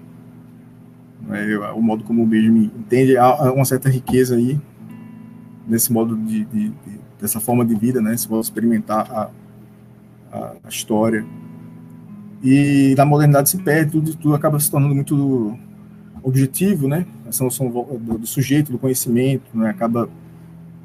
[1.23, 4.61] Né, o modo como o Benjamin entende há uma certa riqueza aí
[5.67, 9.31] nesse modo de, de, de dessa forma de vida, né, de experimentar a,
[10.33, 11.25] a, a história.
[12.43, 15.59] E na modernidade se perde, tudo, tudo acaba se tornando muito
[16.23, 17.07] objetivo, né?
[17.29, 19.71] Essa noção do, do sujeito, do conhecimento, né?
[19.71, 20.09] acaba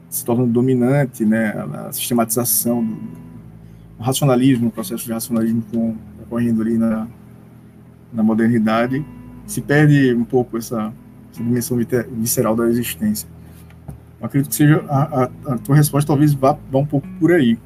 [0.09, 1.53] se tornando dominante, né?
[1.87, 7.07] A sistematização do, do racionalismo, o processo de racionalismo com, ocorrendo ali na,
[8.13, 9.05] na modernidade,
[9.45, 10.91] se perde um pouco essa,
[11.31, 11.77] essa dimensão
[12.11, 13.27] visceral da existência.
[14.19, 17.31] Eu acredito que seja a, a, a, tua resposta talvez vá, vá um pouco por
[17.31, 17.57] aí.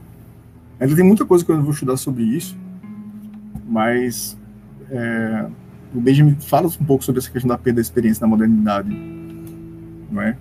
[0.79, 2.57] Ainda tem muita coisa que eu vou estudar sobre isso,
[3.67, 4.37] mas
[4.89, 5.45] é,
[5.93, 8.89] o Benjamin fala um pouco sobre essa questão da perda da experiência na modernidade,
[10.11, 10.37] não é?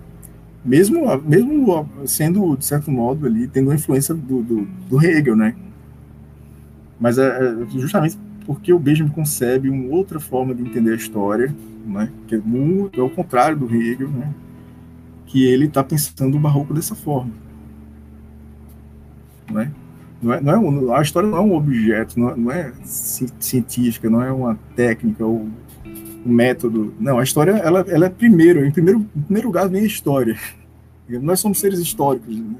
[0.63, 5.55] Mesmo, mesmo sendo, de certo modo, ali, tendo uma influência do, do, do Hegel, né?
[6.99, 11.55] Mas é, é justamente porque o Benjamin concebe uma outra forma de entender a história,
[11.85, 12.09] né?
[12.27, 14.33] que é, muito, é o contrário do Hegel, né?
[15.29, 17.31] Que ele está pensando o barroco dessa forma.
[20.21, 22.73] Não é, não é um, a história não é um objeto, não é, não é
[22.83, 25.47] científica, não é uma técnica ou
[26.25, 26.93] um método.
[26.99, 30.35] Não, a história ela, ela é primeiro, em primeiro, em primeiro lugar vem a história.
[31.07, 32.35] Nós somos seres históricos.
[32.35, 32.55] Né?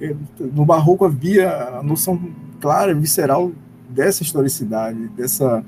[0.00, 2.20] É, no Barroco havia a noção
[2.60, 3.52] clara, visceral
[3.88, 5.64] dessa historicidade, dessa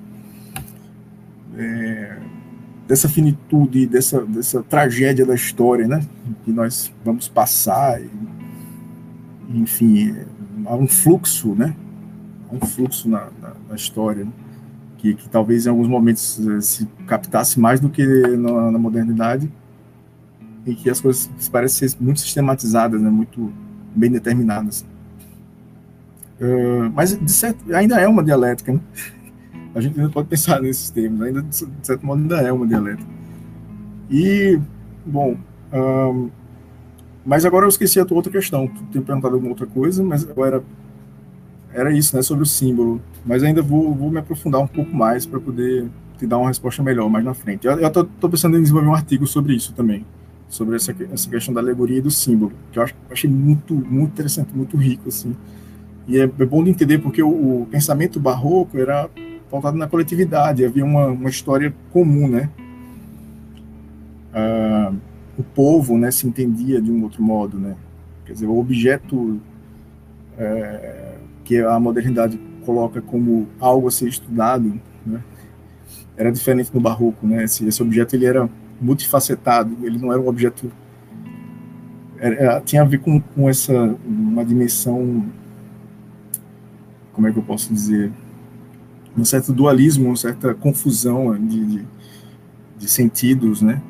[1.57, 2.19] é,
[2.87, 6.05] dessa finitude, dessa, dessa tragédia da história, né?
[6.45, 8.09] Que nós vamos passar, e,
[9.51, 10.14] enfim,
[10.64, 11.74] há um fluxo, né?
[12.51, 14.32] Há um fluxo na, na, na história, né?
[14.99, 18.05] que, que, talvez em alguns momentos eh, se captasse mais do que
[18.37, 19.51] na, na modernidade
[20.64, 23.11] e que as coisas parecem ser muito sistematizadas, né?
[23.11, 23.53] Muito
[23.95, 24.84] bem determinadas.
[26.41, 28.80] Uh, mas certo, ainda é uma dialética, né?
[29.77, 33.09] A gente ainda pode pensar nesses termos, ainda de certo modo ainda é uma dialética.
[34.11, 34.59] E,
[35.05, 35.37] bom,
[37.24, 38.66] mas agora eu esqueci a tua outra questão.
[38.66, 40.62] Tu tinha perguntado alguma outra coisa, mas agora
[41.74, 43.03] era isso, né, sobre o símbolo.
[43.24, 46.83] Mas ainda vou, vou me aprofundar um pouco mais para poder te dar uma resposta
[46.83, 47.66] melhor mais na frente.
[47.66, 50.07] Eu estou pensando em desenvolver um artigo sobre isso também,
[50.49, 54.12] sobre essa, essa questão da alegoria e do símbolo, que eu acho, achei muito, muito
[54.12, 55.37] interessante, muito rico, assim.
[56.09, 59.11] E é, é bom de entender porque o, pensamento barroco era
[59.51, 62.51] pautado na coletividade, havia uma, uma história comum, né?
[64.33, 64.93] Ah,
[65.39, 67.59] o povo né, se entendia de um outro modo.
[67.59, 67.75] Né?
[68.25, 69.41] Quer dizer, o objeto
[70.39, 75.23] é, que a modernidade coloca como algo a ser estudado né,
[76.17, 77.27] era diferente no barroco.
[77.27, 77.45] Né?
[77.45, 78.49] Esse, esse objeto ele era
[78.81, 80.71] multifacetado, ele não era um objeto.
[82.19, 85.25] Era, tinha a ver com, com essa uma dimensão.
[87.13, 88.13] Como é que eu posso dizer?
[89.17, 91.85] Um certo dualismo, uma certa confusão de, de,
[92.79, 93.83] de sentidos, né?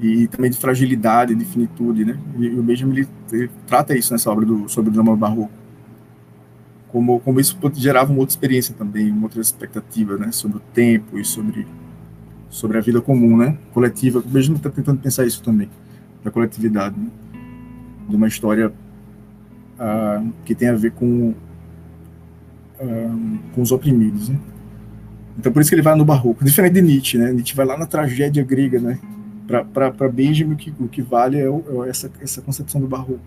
[0.00, 2.18] e também de fragilidade, de finitude, né?
[2.38, 5.50] E o Benjamin ele, trata isso nessa obra do sobre o drama barroco,
[6.88, 10.30] como como isso gerava uma outra experiência também, uma outra expectativa, né?
[10.32, 11.66] Sobre o tempo e sobre
[12.50, 13.56] sobre a vida comum, né?
[13.72, 14.18] Coletiva.
[14.18, 15.68] O Benjamin está tentando pensar isso também,
[16.22, 17.08] da coletividade, né?
[18.08, 21.34] de uma história uh, que tem a ver com
[23.54, 24.38] com os oprimidos, né?
[25.38, 27.32] Então por isso que ele vai no barroco, diferente de Nietzsche, né?
[27.32, 28.98] Nietzsche vai lá na tragédia grega, né?
[29.46, 33.20] para Benjamin, o que, o que vale é, o, é, essa, essa concepção do barroco.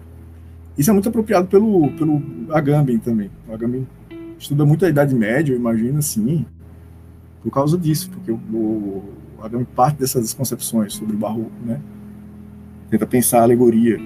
[0.77, 2.21] Isso é muito apropriado pelo, pelo
[2.51, 3.31] Agamben também.
[3.47, 3.87] O Agamben
[4.37, 6.45] estuda muito a Idade Média, eu imagino, assim,
[7.41, 9.03] por causa disso, porque o, o,
[9.41, 11.79] Agamben parte dessas concepções sobre o barroco, né?
[12.89, 13.97] Tenta pensar a alegoria,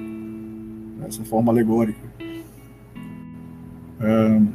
[1.07, 1.99] essa forma alegórica.
[3.99, 4.47] Um,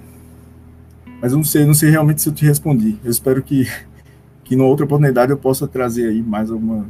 [1.21, 2.99] mas eu não sei, não sei realmente se eu te respondi.
[3.05, 3.67] Eu espero que
[4.45, 6.87] que numa outra oportunidade eu possa trazer aí mais alguma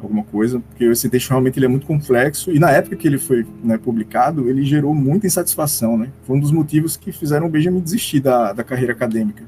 [0.00, 3.18] alguma coisa, porque esse texto realmente ele é muito complexo e na época que ele
[3.18, 6.10] foi né, publicado, ele gerou muita insatisfação, né?
[6.24, 9.44] Foi um dos motivos que fizeram o Benjamin desistir da, da carreira acadêmica,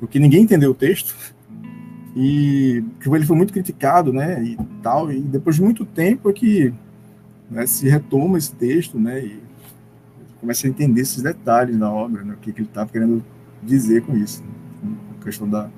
[0.00, 1.14] porque ninguém entendeu o texto
[2.16, 4.42] e ele foi muito criticado, né?
[4.42, 6.74] E tal e depois de muito tempo é que
[7.48, 9.24] né, se retoma esse texto, né?
[9.24, 9.40] E
[10.40, 13.24] começa a entender esses detalhes da obra, né, o que, que ele estava querendo
[13.62, 15.68] dizer com isso, né, a questão da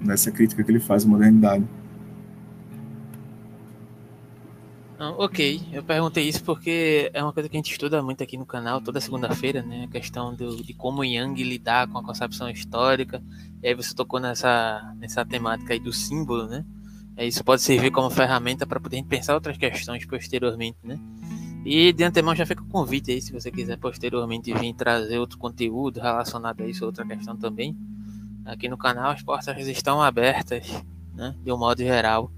[0.00, 1.64] dessa crítica que ele faz à modernidade.
[5.18, 8.46] Ok, eu perguntei isso porque é uma coisa que a gente estuda muito aqui no
[8.46, 9.84] canal toda segunda-feira, né?
[9.84, 13.22] A questão do, de como Yang lidar com a concepção histórica.
[13.62, 16.64] E aí você tocou nessa, nessa temática aí do símbolo, né?
[17.18, 20.98] Isso pode servir como ferramenta para poder pensar outras questões posteriormente, né?
[21.68, 25.36] E de antemão já fica o convite aí, se você quiser posteriormente vir trazer outro
[25.36, 27.76] conteúdo relacionado a isso, outra questão também.
[28.44, 30.64] Aqui no canal as portas estão abertas,
[31.12, 31.34] né?
[31.42, 32.30] De um modo geral.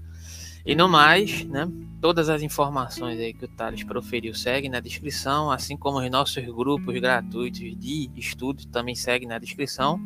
[0.65, 1.71] E no mais, né?
[2.01, 6.43] Todas as informações aí que o Thales proferiu seguem na descrição, assim como os nossos
[6.43, 10.01] grupos gratuitos de estudo também seguem na descrição.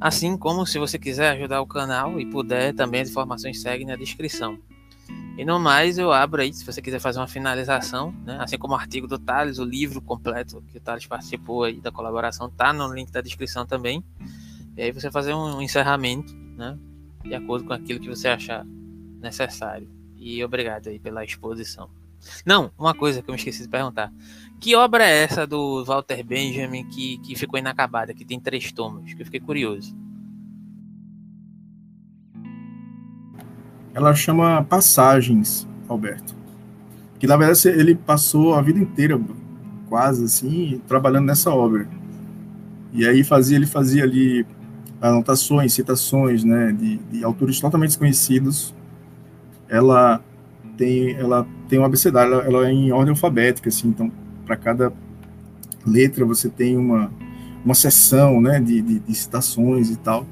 [0.00, 3.94] Assim como se você quiser ajudar o canal e puder, também as informações seguem na
[3.94, 4.58] descrição.
[5.38, 8.36] E no mais, eu abro aí, se você quiser fazer uma finalização, né?
[8.40, 11.90] assim como o artigo do Thales, o livro completo que o Thales participou aí da
[11.90, 14.04] colaboração, tá no link da descrição também.
[14.76, 16.78] E aí você fazer um encerramento, né?
[17.22, 18.64] De acordo com aquilo que você achar
[19.20, 19.88] necessário.
[20.16, 21.88] E obrigado aí pela exposição.
[22.44, 24.12] Não, uma coisa que eu me esqueci de perguntar.
[24.60, 29.14] Que obra é essa do Walter Benjamin que, que ficou inacabada, que tem três tomos?
[29.14, 29.96] Que eu fiquei curioso.
[33.94, 36.34] Ela chama Passagens, Alberto.
[37.18, 39.20] Que na verdade ele passou a vida inteira,
[39.88, 41.88] quase assim, trabalhando nessa obra.
[42.92, 44.46] E aí fazia, ele fazia ali
[45.00, 48.74] anotações, citações, né, de, de autores totalmente desconhecidos
[49.70, 50.20] ela
[50.76, 54.10] tem, ela tem um abecedário, ela, ela é em ordem alfabética, assim, então
[54.44, 54.92] para cada
[55.86, 57.10] letra você tem uma,
[57.64, 60.26] uma seção, né, de, de, de citações e tal.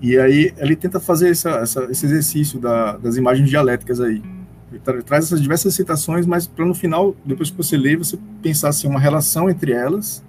[0.00, 4.22] E aí ele tenta fazer essa, essa, esse exercício da, das imagens dialéticas aí.
[4.70, 8.18] Ele tra traz essas diversas citações, mas para no final, depois que você lê, você
[8.40, 10.24] pensar assim, uma relação entre elas,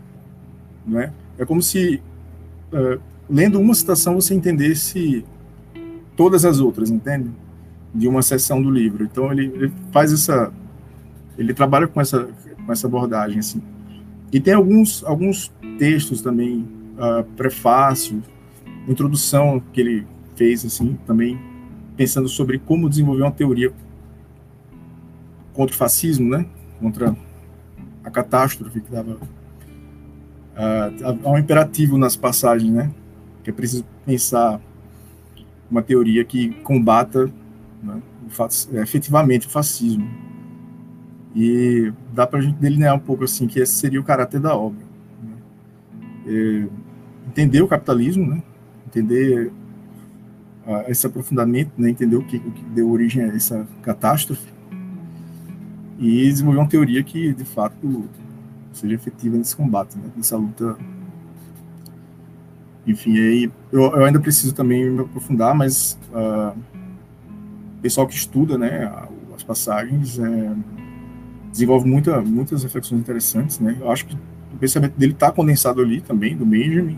[0.86, 1.14] né?
[1.38, 2.02] É como se
[2.74, 3.00] uh,
[3.30, 5.24] lendo uma citação você entendesse
[6.16, 7.32] todas as outras, entende?
[7.94, 9.04] de uma seção do livro.
[9.04, 10.52] Então ele, ele, faz essa,
[11.38, 12.30] ele trabalha com essa
[12.66, 13.62] com essa abordagem assim.
[14.32, 16.68] E tem alguns alguns textos também,
[16.98, 18.22] uh, prefácio,
[18.88, 21.40] introdução que ele fez assim, também
[21.96, 23.72] pensando sobre como desenvolver uma teoria
[25.54, 26.46] contra o fascismo, né?
[26.80, 27.16] Contra
[28.04, 29.20] a catástrofe que dava
[31.24, 32.92] há um imperativo nas passagens, né?
[33.44, 34.60] Que é preciso pensar
[35.70, 37.32] uma teoria que combata
[37.82, 38.02] né,
[38.74, 40.08] é, efetivamente o fascismo.
[41.34, 44.56] E dá para a gente delinear um pouco assim que esse seria o caráter da
[44.56, 44.86] obra.
[45.24, 45.38] Né?
[46.28, 46.68] É,
[47.30, 48.44] entender o capitalismo, né?
[48.92, 49.52] Entender
[50.68, 51.90] uh, esse aprofundamento, né?
[51.90, 54.52] entender o que, o que deu origem a essa catástrofe
[55.98, 58.06] e desenvolver uma teoria que, de fato,
[58.74, 60.10] seja efetiva nesse combate, né?
[60.16, 60.78] nessa luta.
[62.86, 66.58] Enfim, aí eu, eu ainda preciso também me aprofundar, mas uh,
[67.82, 68.92] pessoal que estuda né,
[69.36, 70.56] as passagens é,
[71.52, 73.60] desenvolve muita, muitas reflexões interessantes.
[73.60, 73.76] Né?
[73.80, 76.98] Eu acho que o pensamento dele está condensado ali também, do Benjamin,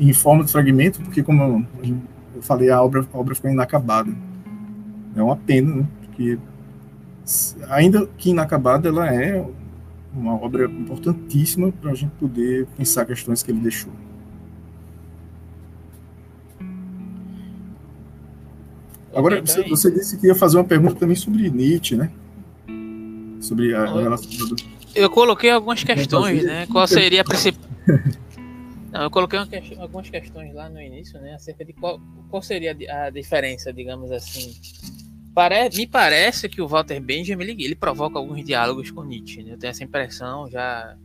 [0.00, 1.66] em forma de fragmento, porque, como
[2.34, 4.10] eu falei, a obra, a obra ficou inacabada.
[5.14, 5.86] É uma pena, né?
[6.00, 6.38] porque,
[7.68, 9.46] ainda que inacabada, ela é
[10.14, 13.92] uma obra importantíssima para a gente poder pensar questões que ele deixou.
[19.14, 22.10] Agora, você, você, disse que ia fazer uma pergunta também sobre Nietzsche, né?
[23.40, 24.56] Sobre a relação do...
[24.94, 26.66] Eu coloquei algumas questões, né?
[26.66, 27.68] Qual seria a principal.
[28.90, 29.74] Não, eu coloquei que...
[29.78, 31.34] algumas questões lá no início, né?
[31.34, 34.54] Acerca de qual, qual seria a diferença, digamos assim.
[35.34, 35.70] Pare...
[35.76, 39.52] Me parece que o Walter Benjamin ele, ele provoca alguns diálogos com Nietzsche, né?
[39.52, 40.96] Eu tenho essa impressão, já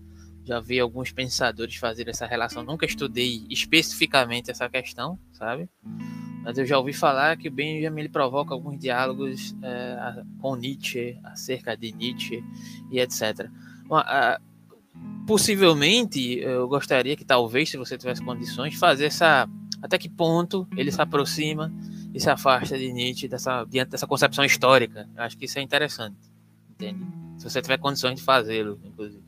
[0.45, 2.63] já vi alguns pensadores fazer essa relação.
[2.63, 5.67] Nunca estudei especificamente essa questão, sabe?
[6.43, 11.17] Mas eu já ouvi falar que o Benjamin ele provoca alguns diálogos é, com Nietzsche,
[11.23, 12.43] acerca de Nietzsche
[12.91, 13.49] e etc.
[13.87, 14.39] Bom, a,
[15.25, 19.47] possivelmente, eu gostaria que talvez, se você tivesse condições, fazer essa.
[19.81, 21.71] Até que ponto ele se aproxima
[22.13, 25.07] e se afasta de Nietzsche dessa, diante dessa concepção histórica.
[25.15, 26.17] Eu acho que isso é interessante,
[26.71, 27.05] entende?
[27.37, 29.23] Se você tiver condições de fazê-lo, inclusive.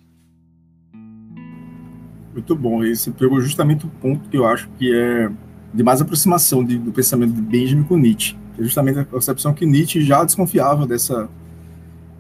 [2.34, 2.84] Muito bom.
[2.84, 5.30] Esse pegou justamente o ponto que eu acho que é
[5.73, 9.65] de mais aproximação de, do pensamento de Benjamin com Nietzsche, é justamente a concepção que
[9.65, 11.30] Nietzsche já desconfiava dessa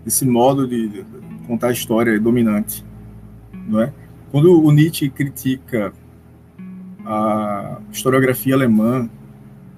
[0.03, 1.05] desse modo de, de
[1.47, 2.85] contar a história dominante,
[3.67, 3.93] não é?
[4.31, 5.93] Quando o Nietzsche critica
[7.05, 9.09] a historiografia alemã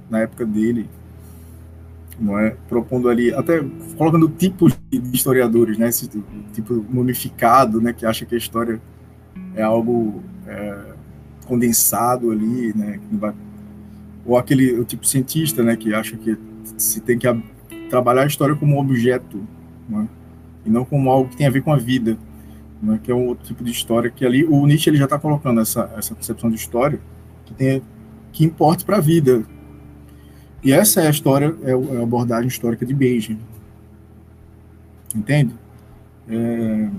[0.10, 0.90] na época dele,
[2.20, 2.56] não é?
[2.68, 3.64] Propondo ali, até
[3.98, 5.90] colocando tipos de historiadores, né?
[5.90, 6.10] Esse
[6.53, 7.94] tipo mumificado, né?
[7.94, 8.82] Que acha que a história
[9.56, 10.78] é algo é,
[11.45, 12.99] condensado ali, né?
[14.26, 15.76] Ou aquele o tipo cientista, né?
[15.76, 16.38] Que acha que
[16.78, 17.28] se tem que
[17.90, 19.41] trabalhar a história como um objeto,
[19.88, 20.07] não é?
[20.66, 22.18] e não como algo que tem a ver com a vida,
[22.81, 22.99] né?
[23.03, 25.61] Que é um outro tipo de história que ali o Nietzsche ele já está colocando
[25.61, 26.99] essa essa concepção de história
[27.45, 27.81] que tem
[28.31, 29.43] que importe para a vida,
[30.64, 33.39] e essa é a história, é, é a abordagem histórica de Benjamin.
[35.15, 35.56] Entende?
[36.27, 36.89] É,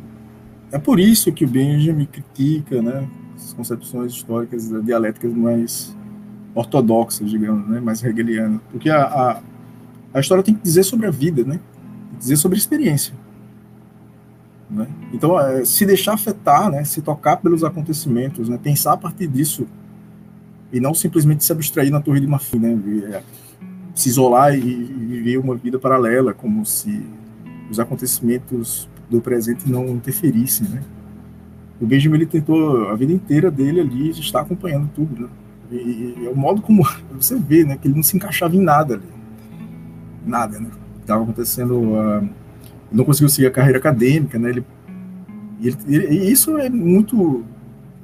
[0.73, 5.97] é por isso que o Benjamin critica né, as concepções históricas dialéticas mais
[6.55, 8.61] ortodoxas, digamos, né, mais hegelianas.
[8.71, 9.43] Porque a, a,
[10.15, 11.61] a, história tem que dizer sobre a vida, né?
[12.19, 13.15] dizer sobre a experiência.
[14.71, 14.87] Né?
[15.13, 19.67] Então, é, se deixar afetar, né, se tocar pelos acontecimentos, né, pensar a partir disso,
[20.73, 22.79] e não simplesmente se abstrair na torre de marfim, né?
[23.13, 23.23] É,
[23.95, 27.05] se isolar e, viver uma vida paralela, como se
[27.71, 30.83] os acontecimentos do presente não interferissem, né?
[31.81, 35.29] O Benjamin ele tentou a vida inteira dele ali estar acompanhando tudo, né?
[35.73, 38.61] E, e é o modo como você vê, né, que ele não se encaixava em
[38.61, 39.05] nada ali,
[40.25, 40.71] nada, né?
[41.01, 42.29] Estava acontecendo, uh,
[42.91, 44.51] não conseguiu seguir a carreira acadêmica, né?
[44.51, 44.65] Ele,
[45.61, 47.45] ele, e isso é muito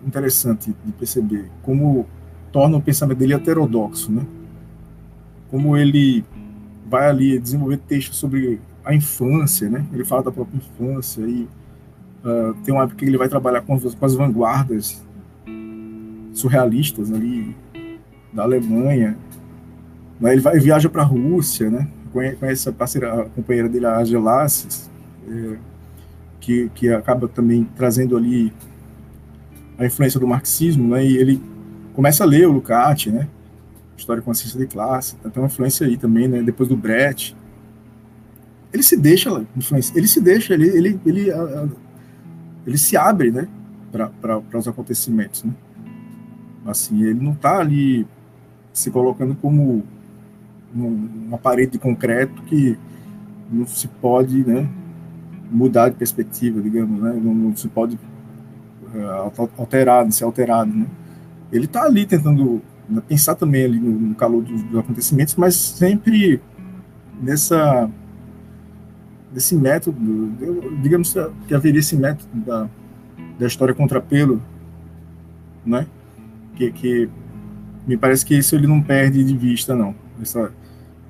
[0.06, 2.06] interessante de perceber, como
[2.52, 4.24] torna o pensamento dele heterodoxo, né?
[5.50, 6.24] como ele
[6.88, 9.84] vai ali desenvolver textos sobre a infância, né?
[9.92, 11.48] Ele fala da própria infância e
[12.24, 15.04] uh, tem uma época que ele vai trabalhar com, com as vanguardas
[16.32, 17.56] surrealistas ali
[18.32, 19.16] da Alemanha.
[20.20, 20.32] Né?
[20.32, 21.88] Ele vai viaja para a Rússia, né?
[22.38, 24.90] Conhece a parceira, a companheira dele, a Gelasses,
[25.28, 25.56] é,
[26.40, 28.52] que, que acaba também trazendo ali
[29.78, 31.04] a influência do marxismo, né?
[31.04, 31.42] E ele
[31.94, 33.28] começa a ler o Lukács, né?
[33.96, 36.42] história com a ciência de classe, tem uma influência aí também, né?
[36.42, 37.36] Depois do Brett.
[38.72, 41.30] Ele se deixa influenciar, ele se deixa, ele, ele, ele,
[42.66, 43.48] ele se abre, né?
[44.20, 45.52] Para os acontecimentos, né?
[46.66, 48.06] Assim, ele não está ali
[48.72, 49.84] se colocando como
[50.74, 52.78] uma parede de concreto que
[53.50, 54.68] não se pode, né?
[55.50, 57.18] Mudar de perspectiva, digamos, né?
[57.22, 60.86] Não, não se pode uh, alterar, ser alterado, né?
[61.52, 62.60] Ele está ali tentando
[63.08, 66.40] pensar também ali no, no calor dos, dos, acontecimentos, mas sempre
[67.20, 67.90] nessa
[69.32, 69.98] nesse método,
[70.82, 71.14] digamos
[71.46, 72.68] que haveria esse método da,
[73.38, 74.40] da história contrapelo,
[75.64, 75.86] né?
[76.54, 77.08] Que, que
[77.86, 79.94] me parece que isso ele não perde de vista, não.
[80.20, 80.52] Essa,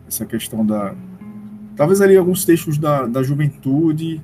[0.06, 0.94] essa questão da.
[1.76, 4.22] Talvez ali alguns textos da, da juventude,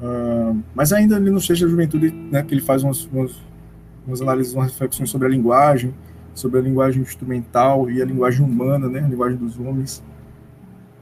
[0.00, 3.40] uh, mas ainda ali nos textos da juventude, né, que ele faz umas, umas,
[4.06, 5.94] umas análises, umas reflexões sobre a linguagem,
[6.34, 10.02] sobre a linguagem instrumental e a linguagem humana, né, a linguagem dos homens.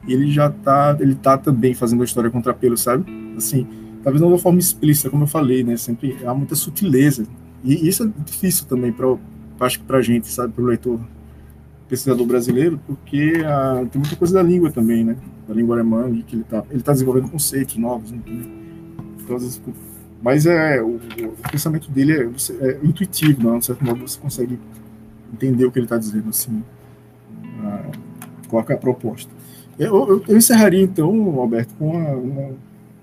[0.06, 3.04] E ele já tá, ele tá também fazendo a história contra pelo, sabe?
[3.36, 3.66] Assim,
[4.02, 7.24] talvez não uma forma explícita, como eu falei, né, sempre há muita sutileza.
[7.64, 9.06] E isso é difícil também para
[9.60, 11.00] acho que para a gente, sabe, para o leitor
[11.90, 16.36] pesquisador brasileiro, porque ah, tem muita coisa da língua também, né, da língua alemã, que
[16.36, 18.20] ele tá, ele tá desenvolvendo conceitos novos, né,
[19.20, 19.60] então, vezes,
[20.22, 22.30] mas é o, o pensamento dele é,
[22.66, 24.58] é intuitivo, não, de certo modo você consegue
[25.32, 26.62] entender o que ele está dizendo, assim,
[27.64, 27.90] ah,
[28.48, 29.30] qual é a proposta.
[29.78, 32.54] Eu, eu, eu, encerraria, então, Alberto, com uma, uma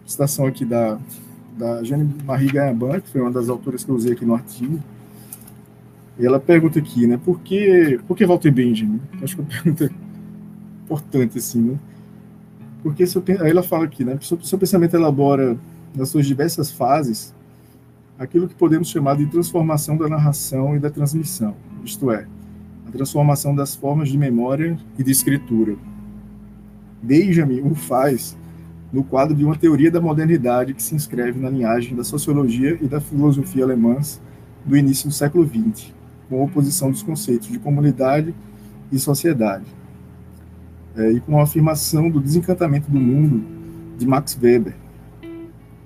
[0.06, 0.98] citação aqui da,
[1.58, 4.80] da Jane Marie Gaillaban, que foi uma das autoras que eu usei aqui no artigo,
[6.20, 9.00] e ela pergunta aqui, né, por que, por que Walter Benjamin?
[9.22, 9.92] Acho que é uma pergunta
[10.84, 11.80] importante, assim, né?
[12.82, 15.58] Porque seu, aí ela fala aqui, né, seu, seu pensamento elabora
[15.96, 17.34] nas suas diversas fases
[18.18, 22.26] aquilo que podemos chamar de transformação da narração e da transmissão, isto é,
[22.88, 25.76] a transformação das formas de memória e de escritura.
[27.02, 28.36] Benjamin o faz
[28.92, 32.88] no quadro de uma teoria da modernidade que se inscreve na linhagem da sociologia e
[32.88, 34.22] da filosofia alemãs
[34.66, 35.94] do início do século XX,
[36.30, 38.34] com oposição dos conceitos de comunidade
[38.92, 39.66] e sociedade,
[40.96, 43.44] é, e com a afirmação do desencantamento do mundo
[43.98, 44.76] de Max Weber,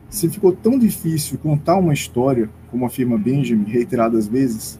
[0.09, 4.77] se ficou tão difícil contar uma história, como afirma Benjamin reiteradas vezes,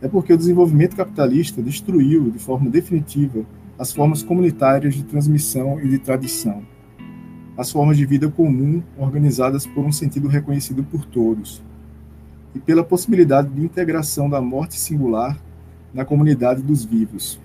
[0.00, 3.44] é porque o desenvolvimento capitalista destruiu de forma definitiva
[3.78, 6.62] as formas comunitárias de transmissão e de tradição,
[7.56, 11.62] as formas de vida comum organizadas por um sentido reconhecido por todos,
[12.54, 15.38] e pela possibilidade de integração da morte singular
[15.92, 17.40] na comunidade dos vivos.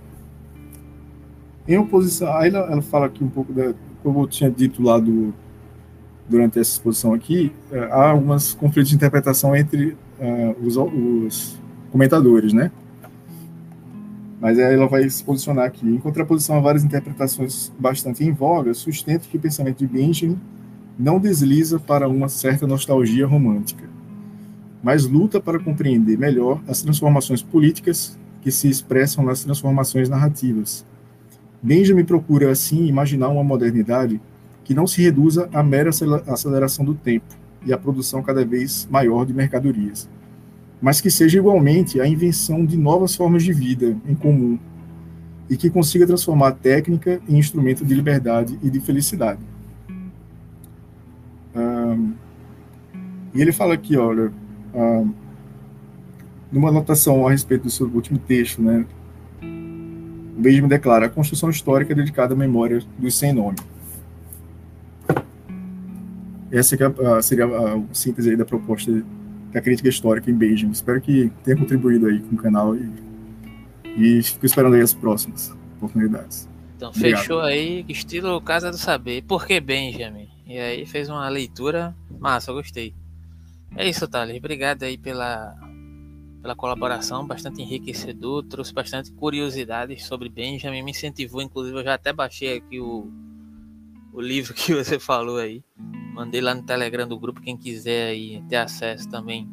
[1.68, 3.74] Em oposição, aí ela, ela fala aqui um pouco da,
[4.04, 5.34] como eu tinha dito lá do,
[6.28, 11.60] durante essa exposição aqui, é, há alguns conflitos de interpretação entre uh, os, os,
[11.92, 12.72] comentadores, né?
[14.40, 15.88] Mas aí ela vai se posicionar aqui.
[15.88, 20.38] Em contraposição a várias interpretações bastante em voga, sustenta que o pensamento de Benjamin
[21.00, 23.86] não desliza para uma certa nostalgia romântica,
[24.88, 30.86] mas luta para compreender melhor as transformações políticas que se expressam nas transformações narrativas.
[31.62, 34.22] Benjamin procura, assim, imaginar uma modernidade
[34.64, 35.90] que não se reduza à mera
[36.26, 37.26] aceleração do tempo
[37.66, 40.10] e à produção cada vez maior de mercadorias,
[40.82, 44.58] mas que seja igualmente a invenção de novas formas de vida em comum
[45.50, 49.42] e que consiga transformar a técnica em instrumento de liberdade e de felicidade.
[51.54, 52.14] Um,
[53.36, 54.32] e ele fala aqui, olha,
[54.74, 55.14] um,
[56.52, 58.86] numa anotação a respeito do seu último texto, né,
[59.42, 63.58] o Benjamin declara a construção histórica dedicada à memória dos sem nome
[66.52, 68.92] essa é seria a, síntese da proposta
[69.52, 70.72] da crítica histórica em Benjamin.
[70.72, 72.90] Espero que tenha contribuído aí com o canal e,
[73.98, 76.48] e fico esperando aí as próximas oportunidades.
[76.76, 77.22] Então, Obrigado.
[77.22, 79.24] fechou aí, estilo Casa do Saber.
[79.24, 80.30] Por que Benjamin?
[80.46, 82.94] E aí fez uma leitura massa, eu gostei.
[83.76, 84.38] É isso, Thales.
[84.38, 85.56] Obrigado aí pela,
[86.42, 92.14] pela colaboração, bastante enriquecedor, trouxe bastante curiosidades sobre Benjamin, me incentivou, inclusive eu já até
[92.14, 93.12] baixei aqui o,
[94.14, 95.64] o livro que você falou aí.
[96.14, 99.48] Mandei lá no Telegram do grupo, quem quiser aí ter acesso também.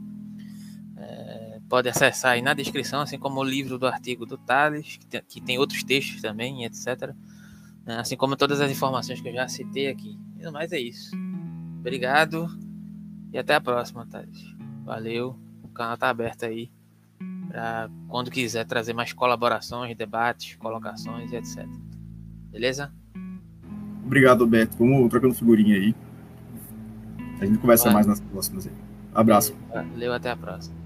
[0.96, 5.06] É, pode acessar aí na descrição, assim como o livro do artigo do Thales, que
[5.06, 7.14] tem, que tem outros textos também, etc.
[7.86, 10.18] É, assim como todas as informações que eu já citei aqui.
[10.50, 11.14] Mais é isso.
[11.80, 12.48] Obrigado
[13.34, 14.54] e até a próxima, Thales.
[14.84, 15.36] Valeu.
[15.64, 16.70] O canal tá aberto aí
[17.48, 21.66] para quando quiser trazer mais colaborações, debates, colocações e etc.
[22.52, 22.92] Beleza?
[24.06, 24.76] Obrigado, Beto.
[24.78, 25.96] Vamos trocando figurinha aí.
[27.40, 27.94] A gente conversa Vai.
[27.94, 28.72] mais nas próximas aí.
[29.12, 29.52] Abraço.
[29.68, 30.83] Valeu, até a próxima.